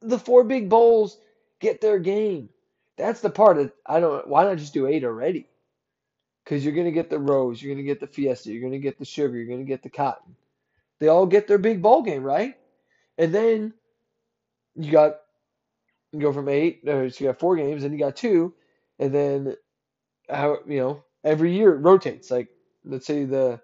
[0.00, 1.18] the four big bowls
[1.60, 2.48] get their game.
[2.96, 4.28] That's the part that I don't.
[4.28, 5.48] Why not just do eight already?
[6.44, 9.04] Because you're gonna get the rose, you're gonna get the fiesta, you're gonna get the
[9.04, 10.36] sugar, you're gonna get the cotton.
[11.00, 12.58] They all get their big bowl game, right?
[13.20, 13.74] And then
[14.74, 15.16] you got
[16.10, 18.54] you go from eight, or so you got four games, and you got two,
[18.98, 19.56] and then
[20.28, 22.30] how you know every year it rotates.
[22.30, 22.48] Like
[22.82, 23.60] let's say the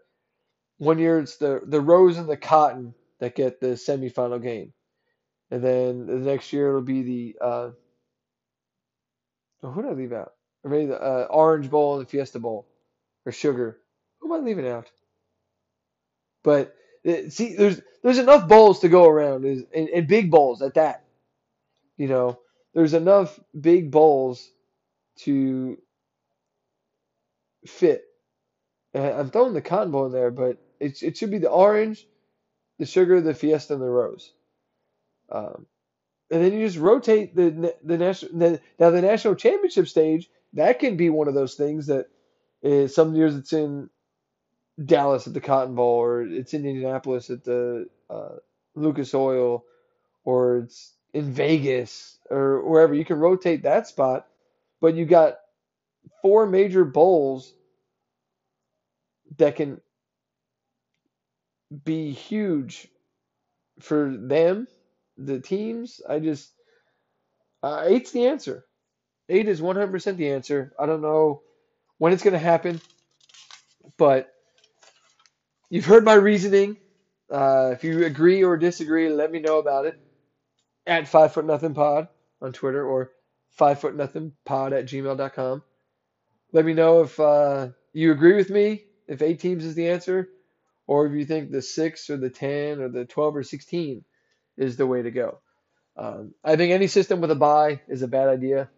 [0.76, 4.74] one year it's the the rose and the cotton that get the semifinal game,
[5.50, 7.70] and then the next year it'll be the uh,
[9.62, 10.34] oh, who did I leave out?
[10.64, 12.68] Or maybe the uh, Orange Bowl and the Fiesta Bowl,
[13.24, 13.78] or Sugar.
[14.18, 14.90] Who am I leaving out?
[16.42, 16.76] But
[17.06, 21.04] See, there's there's enough bowls to go around, and, and big bowls at that.
[21.96, 22.40] You know,
[22.74, 24.50] there's enough big bowls
[25.20, 25.78] to
[27.64, 28.04] fit.
[28.94, 32.06] I'm throwing the Cotton Bowl in there, but it it should be the orange,
[32.78, 34.32] the sugar, the Fiesta, and the rose.
[35.30, 35.66] Um,
[36.30, 40.28] and then you just rotate the the national the, now the national championship stage.
[40.54, 42.06] That can be one of those things that
[42.62, 43.90] is, some years it's in
[44.82, 48.36] Dallas at the Cotton Bowl, or it's in Indianapolis at the uh,
[48.74, 49.64] Lucas Oil,
[50.24, 52.94] or it's in Vegas or wherever.
[52.94, 54.26] You can rotate that spot,
[54.80, 55.38] but you got
[56.22, 57.52] four major bowls
[59.38, 59.80] that can
[61.84, 62.88] be huge
[63.80, 64.68] for them,
[65.16, 66.00] the teams.
[66.08, 66.52] I just
[67.62, 68.64] uh, eight's the answer.
[69.28, 70.72] Eight is 100% the answer.
[70.78, 71.42] I don't know
[71.98, 72.80] when it's going to happen,
[73.96, 74.32] but
[75.70, 76.76] you've heard my reasoning.
[77.30, 79.98] Uh, if you agree or disagree, let me know about it
[80.86, 82.08] at five foot nothing pod
[82.40, 83.10] on Twitter or
[83.50, 85.62] five foot nothing pod at gmail.com.
[86.52, 90.28] Let me know if uh, you agree with me, if eight teams is the answer,
[90.86, 94.04] or if you think the six or the 10 or the 12 or 16
[94.56, 95.40] is the way to go.
[95.96, 98.68] Um, I think any system with a bye is a bad idea.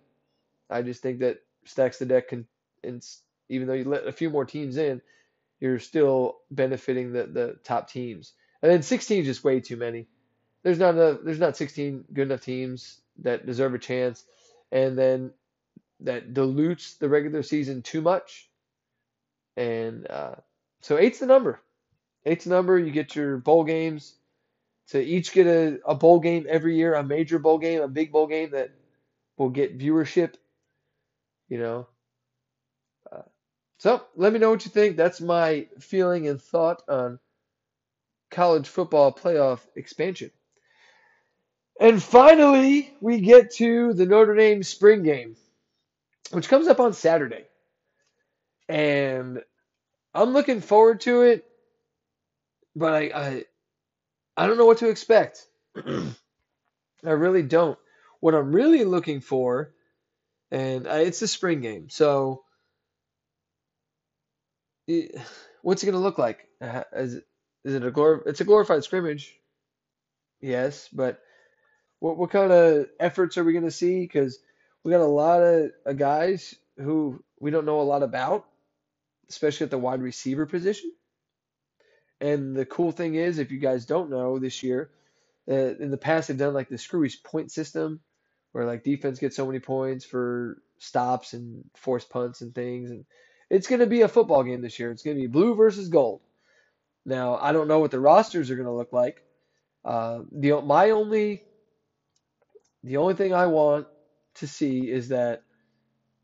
[0.70, 2.46] I just think that stacks the deck can,
[2.82, 3.04] and
[3.48, 5.02] even though you let a few more teams in,
[5.60, 8.32] you're still benefiting the, the top teams.
[8.62, 10.06] And then 16 is just way too many.
[10.62, 14.24] There's not enough, there's not 16 good enough teams that deserve a chance,
[14.70, 15.32] and then
[16.00, 18.48] that dilutes the regular season too much.
[19.56, 20.36] And uh,
[20.80, 21.60] so eight's the number.
[22.24, 22.78] Eight's the number.
[22.78, 24.14] You get your bowl games
[24.88, 28.12] to each get a, a bowl game every year, a major bowl game, a big
[28.12, 28.70] bowl game that
[29.36, 30.34] will get viewership.
[31.48, 31.86] You know.
[33.78, 34.96] So let me know what you think.
[34.96, 37.20] That's my feeling and thought on
[38.30, 40.30] college football playoff expansion.
[41.80, 45.36] And finally, we get to the Notre Dame spring game,
[46.32, 47.44] which comes up on Saturday.
[48.68, 49.42] And
[50.12, 51.46] I'm looking forward to it,
[52.74, 53.44] but I I,
[54.36, 55.46] I don't know what to expect.
[55.86, 57.78] I really don't.
[58.18, 59.72] What I'm really looking for,
[60.50, 62.42] and I, it's the spring game, so
[64.88, 65.20] it,
[65.62, 66.48] what's it going to look like?
[66.60, 67.14] Uh, is,
[67.64, 69.38] is it a glor- It's a glorified scrimmage,
[70.40, 71.20] yes, but
[72.00, 74.00] what what kind of efforts are we going to see?
[74.00, 74.38] Because
[74.84, 78.46] we got a lot of uh, guys who we don't know a lot about,
[79.30, 80.92] especially at the wide receiver position.
[82.20, 84.90] And the cool thing is, if you guys don't know this year,
[85.50, 88.00] uh, in the past they've done like the screwy point system,
[88.52, 92.90] where like defense gets so many points for stops and forced punts and things.
[92.90, 93.04] And
[93.50, 94.90] it's going to be a football game this year.
[94.90, 96.20] It's going to be blue versus gold.
[97.04, 99.22] Now I don't know what the rosters are going to look like.
[99.84, 101.42] Uh, the my only
[102.84, 103.86] the only thing I want
[104.36, 105.42] to see is that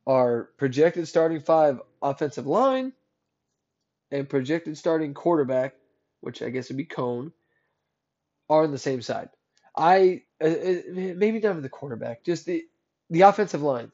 [0.06, 2.92] our projected starting five offensive line
[4.10, 5.74] and projected starting quarterback,
[6.20, 7.32] which I guess would be Coan,
[8.50, 9.30] are on the same side.
[9.76, 12.64] I uh, uh maybe not with the quarterback, just the
[13.10, 13.90] the offensive line.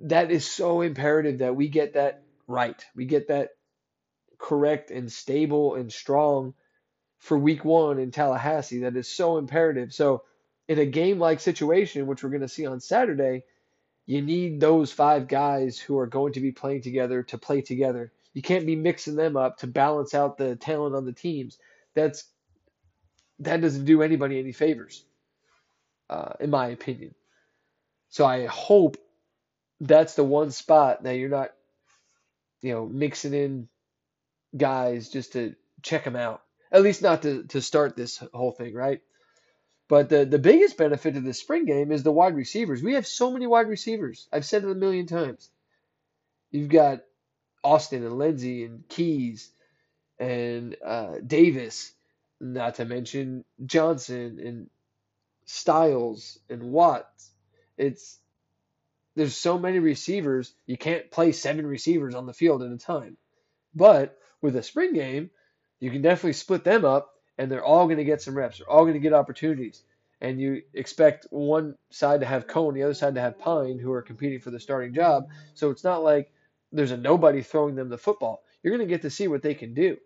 [0.00, 2.84] That is so imperative that we get that right.
[2.94, 3.50] We get that
[4.38, 6.54] correct and stable and strong
[7.18, 8.80] for week one in Tallahassee.
[8.80, 9.92] That is so imperative.
[9.92, 10.22] So
[10.68, 13.44] in a game like situation, which we're going to see on Saturday,
[14.06, 18.12] you need those five guys who are going to be playing together to play together.
[18.34, 21.58] You can't be mixing them up to balance out the talent on the teams.
[21.94, 22.24] That's
[23.40, 25.04] that doesn't do anybody any favors,
[26.08, 27.14] uh, in my opinion.
[28.08, 28.96] So I hope
[29.80, 31.50] that's the one spot that you're not,
[32.62, 33.68] you know, mixing in
[34.56, 36.42] guys just to check them out.
[36.72, 39.00] At least not to to start this whole thing, right?
[39.88, 42.82] But the, the biggest benefit of the spring game is the wide receivers.
[42.82, 44.28] We have so many wide receivers.
[44.32, 45.48] I've said it a million times.
[46.50, 47.02] You've got
[47.62, 49.50] Austin and Lenzy and Keys
[50.18, 51.92] and uh, Davis,
[52.40, 54.70] not to mention Johnson and
[55.44, 57.30] Styles and Watts.
[57.78, 58.18] It's
[59.16, 63.16] there's so many receivers, you can't play seven receivers on the field at a time.
[63.74, 65.30] But with a spring game,
[65.80, 68.58] you can definitely split them up and they're all going to get some reps.
[68.58, 69.82] They're all going to get opportunities.
[70.20, 73.92] And you expect one side to have Coan, the other side to have Pyne, who
[73.92, 75.28] are competing for the starting job.
[75.54, 76.30] So it's not like
[76.72, 78.42] there's a nobody throwing them the football.
[78.62, 79.96] You're going to get to see what they can do.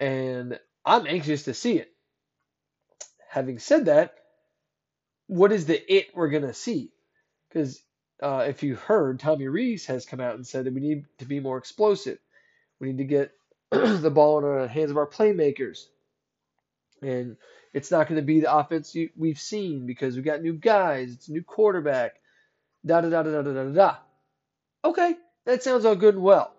[0.00, 1.92] And I'm anxious to see it.
[3.28, 4.14] Having said that,
[5.26, 6.90] what is the it we're going to see?
[7.48, 7.82] Because
[8.22, 11.26] uh, if you heard, Tommy Rees has come out and said that we need to
[11.26, 12.18] be more explosive.
[12.80, 13.32] We need to get
[13.70, 15.80] the ball in the hands of our playmakers
[17.02, 17.36] And
[17.72, 21.12] it's not going to be the offense you, we've seen because we've got new guys,
[21.12, 22.16] it's a new quarterback,
[22.86, 23.96] da da da da da da da da.
[24.84, 25.16] Okay,
[25.46, 26.54] that sounds all good and well.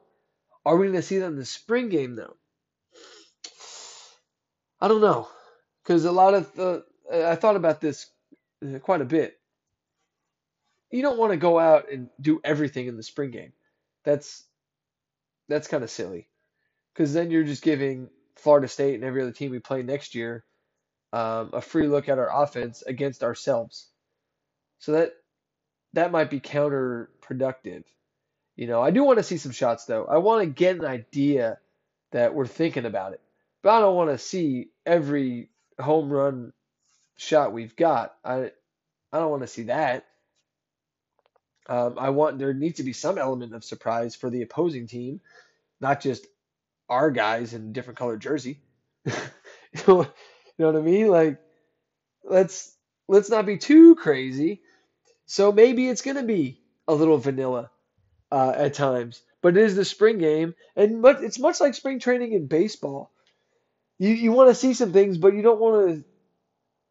[0.65, 2.35] Are we going to see that in the spring game though?
[4.81, 5.29] I don't know,
[5.83, 8.07] because a lot of the I thought about this
[8.65, 9.38] uh, quite a bit.
[10.91, 13.53] You don't want to go out and do everything in the spring game.
[14.03, 14.43] That's
[15.49, 16.27] that's kind of silly,
[16.93, 20.43] because then you're just giving Florida State and every other team we play next year
[21.13, 23.87] um, a free look at our offense against ourselves.
[24.79, 25.13] So that
[25.93, 27.83] that might be counterproductive.
[28.55, 30.05] You know, I do want to see some shots though.
[30.05, 31.59] I want to get an idea
[32.11, 33.21] that we're thinking about it.
[33.61, 36.53] But I don't want to see every home run
[37.17, 38.15] shot we've got.
[38.23, 38.51] I
[39.11, 40.05] I don't want to see that.
[41.69, 45.21] Um, I want there needs to be some element of surprise for the opposing team,
[45.79, 46.27] not just
[46.89, 48.59] our guys in different colored jersey.
[49.05, 49.13] you,
[49.87, 50.07] know, you
[50.59, 51.07] know what I mean?
[51.07, 51.39] Like
[52.23, 52.75] let's
[53.07, 54.61] let's not be too crazy.
[55.27, 57.71] So maybe it's gonna be a little vanilla
[58.31, 61.99] uh, at times, but it is the spring game, and much, it's much like spring
[61.99, 63.11] training in baseball.
[63.99, 66.05] You you want to see some things, but you don't want to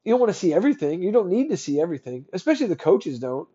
[0.04, 1.02] you don't want to see everything.
[1.02, 3.48] You don't need to see everything, especially the coaches don't.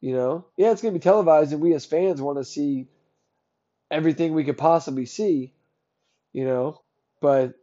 [0.00, 2.86] You know, yeah, it's gonna be televised, and we as fans want to see
[3.90, 5.52] everything we could possibly see.
[6.32, 6.80] You know,
[7.20, 7.54] but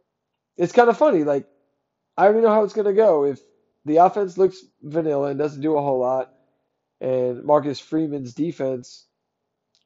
[0.56, 1.24] it's kind of funny.
[1.24, 1.46] Like
[2.16, 3.24] I already know how it's gonna go.
[3.24, 3.40] If
[3.84, 6.32] the offense looks vanilla and doesn't do a whole lot,
[7.00, 9.06] and Marcus Freeman's defense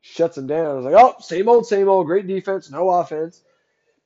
[0.00, 3.42] shuts them down, it's like, oh, same old, same old, great defense, no offense.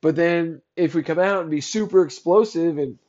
[0.01, 2.99] But then if we come out and be super explosive and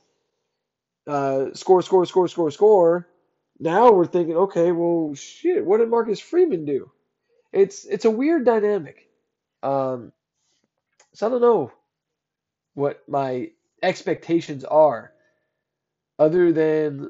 [1.05, 3.07] uh, score, score, score, score, score,
[3.59, 6.91] now we're thinking, okay, well, shit, what did Marcus Freeman do?
[7.51, 9.09] It's it's a weird dynamic.
[9.63, 10.11] Um,
[11.13, 11.71] so I don't know
[12.73, 13.51] what my
[13.81, 15.11] expectations are,
[16.19, 17.09] other than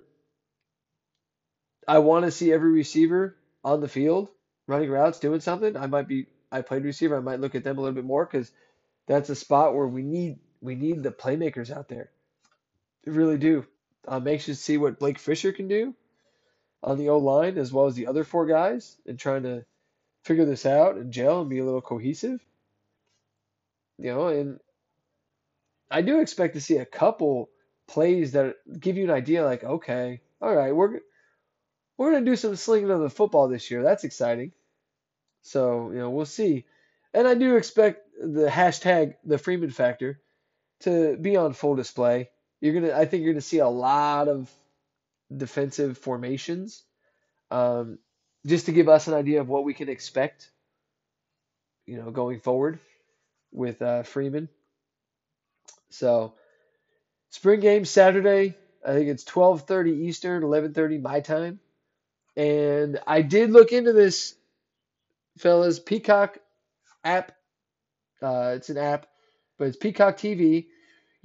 [1.88, 4.30] I want to see every receiver on the field
[4.68, 5.76] running routes, doing something.
[5.76, 7.18] I might be I played receiver.
[7.18, 8.52] I might look at them a little bit more because
[9.08, 12.12] that's a spot where we need we need the playmakers out there.
[13.06, 13.66] We really do.
[14.08, 15.94] I'm anxious to see what Blake Fisher can do
[16.84, 19.66] on the O line as well as the other four guys and trying to
[20.24, 22.44] figure this out and gel and be a little cohesive.
[23.98, 24.60] You know, and
[25.90, 27.50] I do expect to see a couple
[27.88, 31.00] plays that give you an idea like, okay, all right, we're
[31.98, 33.82] we're gonna do some slinging of the football this year.
[33.82, 34.52] That's exciting.
[35.42, 36.66] So, you know, we'll see.
[37.14, 40.20] And I do expect the hashtag the Freeman factor
[40.82, 42.30] to be on full display.
[42.62, 44.52] You're gonna I think you're gonna see a lot of
[45.36, 46.84] defensive formations.
[47.52, 48.00] Um,
[48.46, 50.52] just to give us an idea of what we can expect,
[51.86, 52.80] you know, going forward
[53.52, 54.50] with uh, Freeman.
[55.90, 56.34] So,
[57.32, 58.56] spring game Saturday.
[58.86, 61.60] I think it's 12:30 Eastern, 11:30 my time.
[62.36, 64.36] And I did look into this,
[65.38, 65.80] fellas.
[65.80, 66.40] Peacock
[67.04, 67.34] app.
[68.22, 69.08] Uh, it's an app,
[69.58, 70.68] but it's Peacock TV.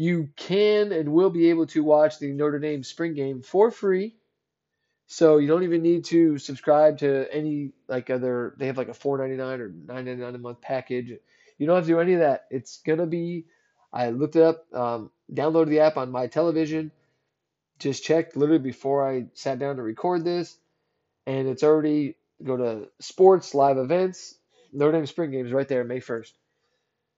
[0.03, 4.17] You can and will be able to watch the Notre Dame spring game for free.
[5.07, 8.57] So you don't even need to subscribe to any like other.
[8.59, 11.13] They have like a four ninety nine or nine ninety nine a month package.
[11.57, 12.47] You don't have to do any of that.
[12.51, 13.45] It's gonna be.
[13.93, 14.65] I looked it up.
[14.75, 16.91] Um, downloaded the app on my television.
[17.79, 20.57] Just checked literally before I sat down to record this,
[21.29, 24.35] and it's already go to sports live events.
[24.73, 26.35] Notre Dame spring games right there, May first.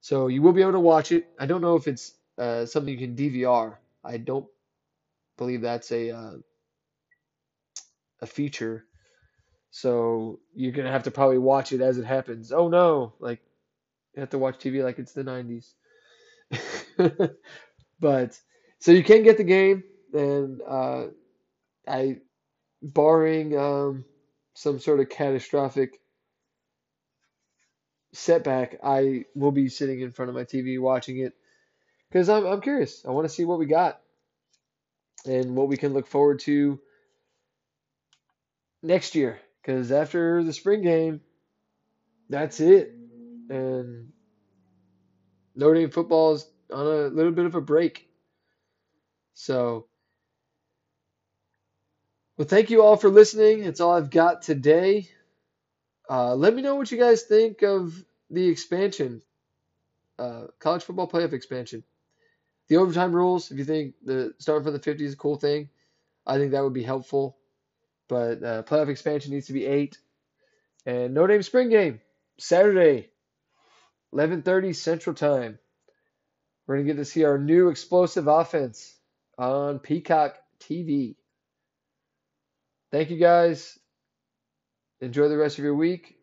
[0.03, 1.27] So you will be able to watch it.
[1.39, 3.79] I don't know if it's uh, something you can DVR.
[4.05, 4.47] I don't
[5.37, 6.35] believe that's a uh,
[8.21, 8.85] a feature.
[9.71, 12.53] So you're gonna have to probably watch it as it happens.
[12.53, 13.41] Oh no, like
[14.15, 15.75] you have to watch TV like it's the 90s.
[18.01, 18.39] but
[18.79, 21.07] so you can get the game, and uh,
[21.89, 22.19] I,
[22.83, 24.05] barring um,
[24.55, 26.01] some sort of catastrophic
[28.13, 31.35] setback, I will be sitting in front of my TV watching it
[32.15, 33.05] because I'm I'm curious.
[33.05, 34.01] I want to see what we got
[35.27, 36.79] and what we can look forward to
[38.85, 39.41] next year.
[39.61, 41.23] Because after the spring game,
[42.29, 42.95] that's it,
[43.51, 44.13] and
[45.57, 48.09] Notre Dame football is on a little bit of a break.
[49.35, 49.89] So,
[52.37, 53.65] well, thank you all for listening.
[53.65, 55.09] That's all I've got today.
[56.09, 57.93] Uh, let me know what you guys think of
[58.31, 59.21] the expansion,
[60.17, 61.83] uh, college football playoff expansion.
[62.69, 65.69] The overtime rules, if you think the starting from the 50 is a cool thing,
[66.27, 67.37] I think that would be helpful.
[68.09, 69.99] But uh, playoff expansion needs to be eight.
[70.87, 72.01] And Notre Dame spring game,
[72.39, 73.11] Saturday,
[74.15, 75.59] 11:30 Central Time.
[76.67, 78.95] We're gonna get to see our new explosive offense
[79.39, 81.17] on Peacock TV.
[82.91, 83.79] Thank you guys.
[85.01, 86.17] Enjoy the rest of your week.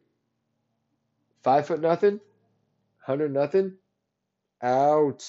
[1.44, 2.20] Five foot nothing,
[3.04, 3.78] hundred nothing.
[4.62, 5.28] Out.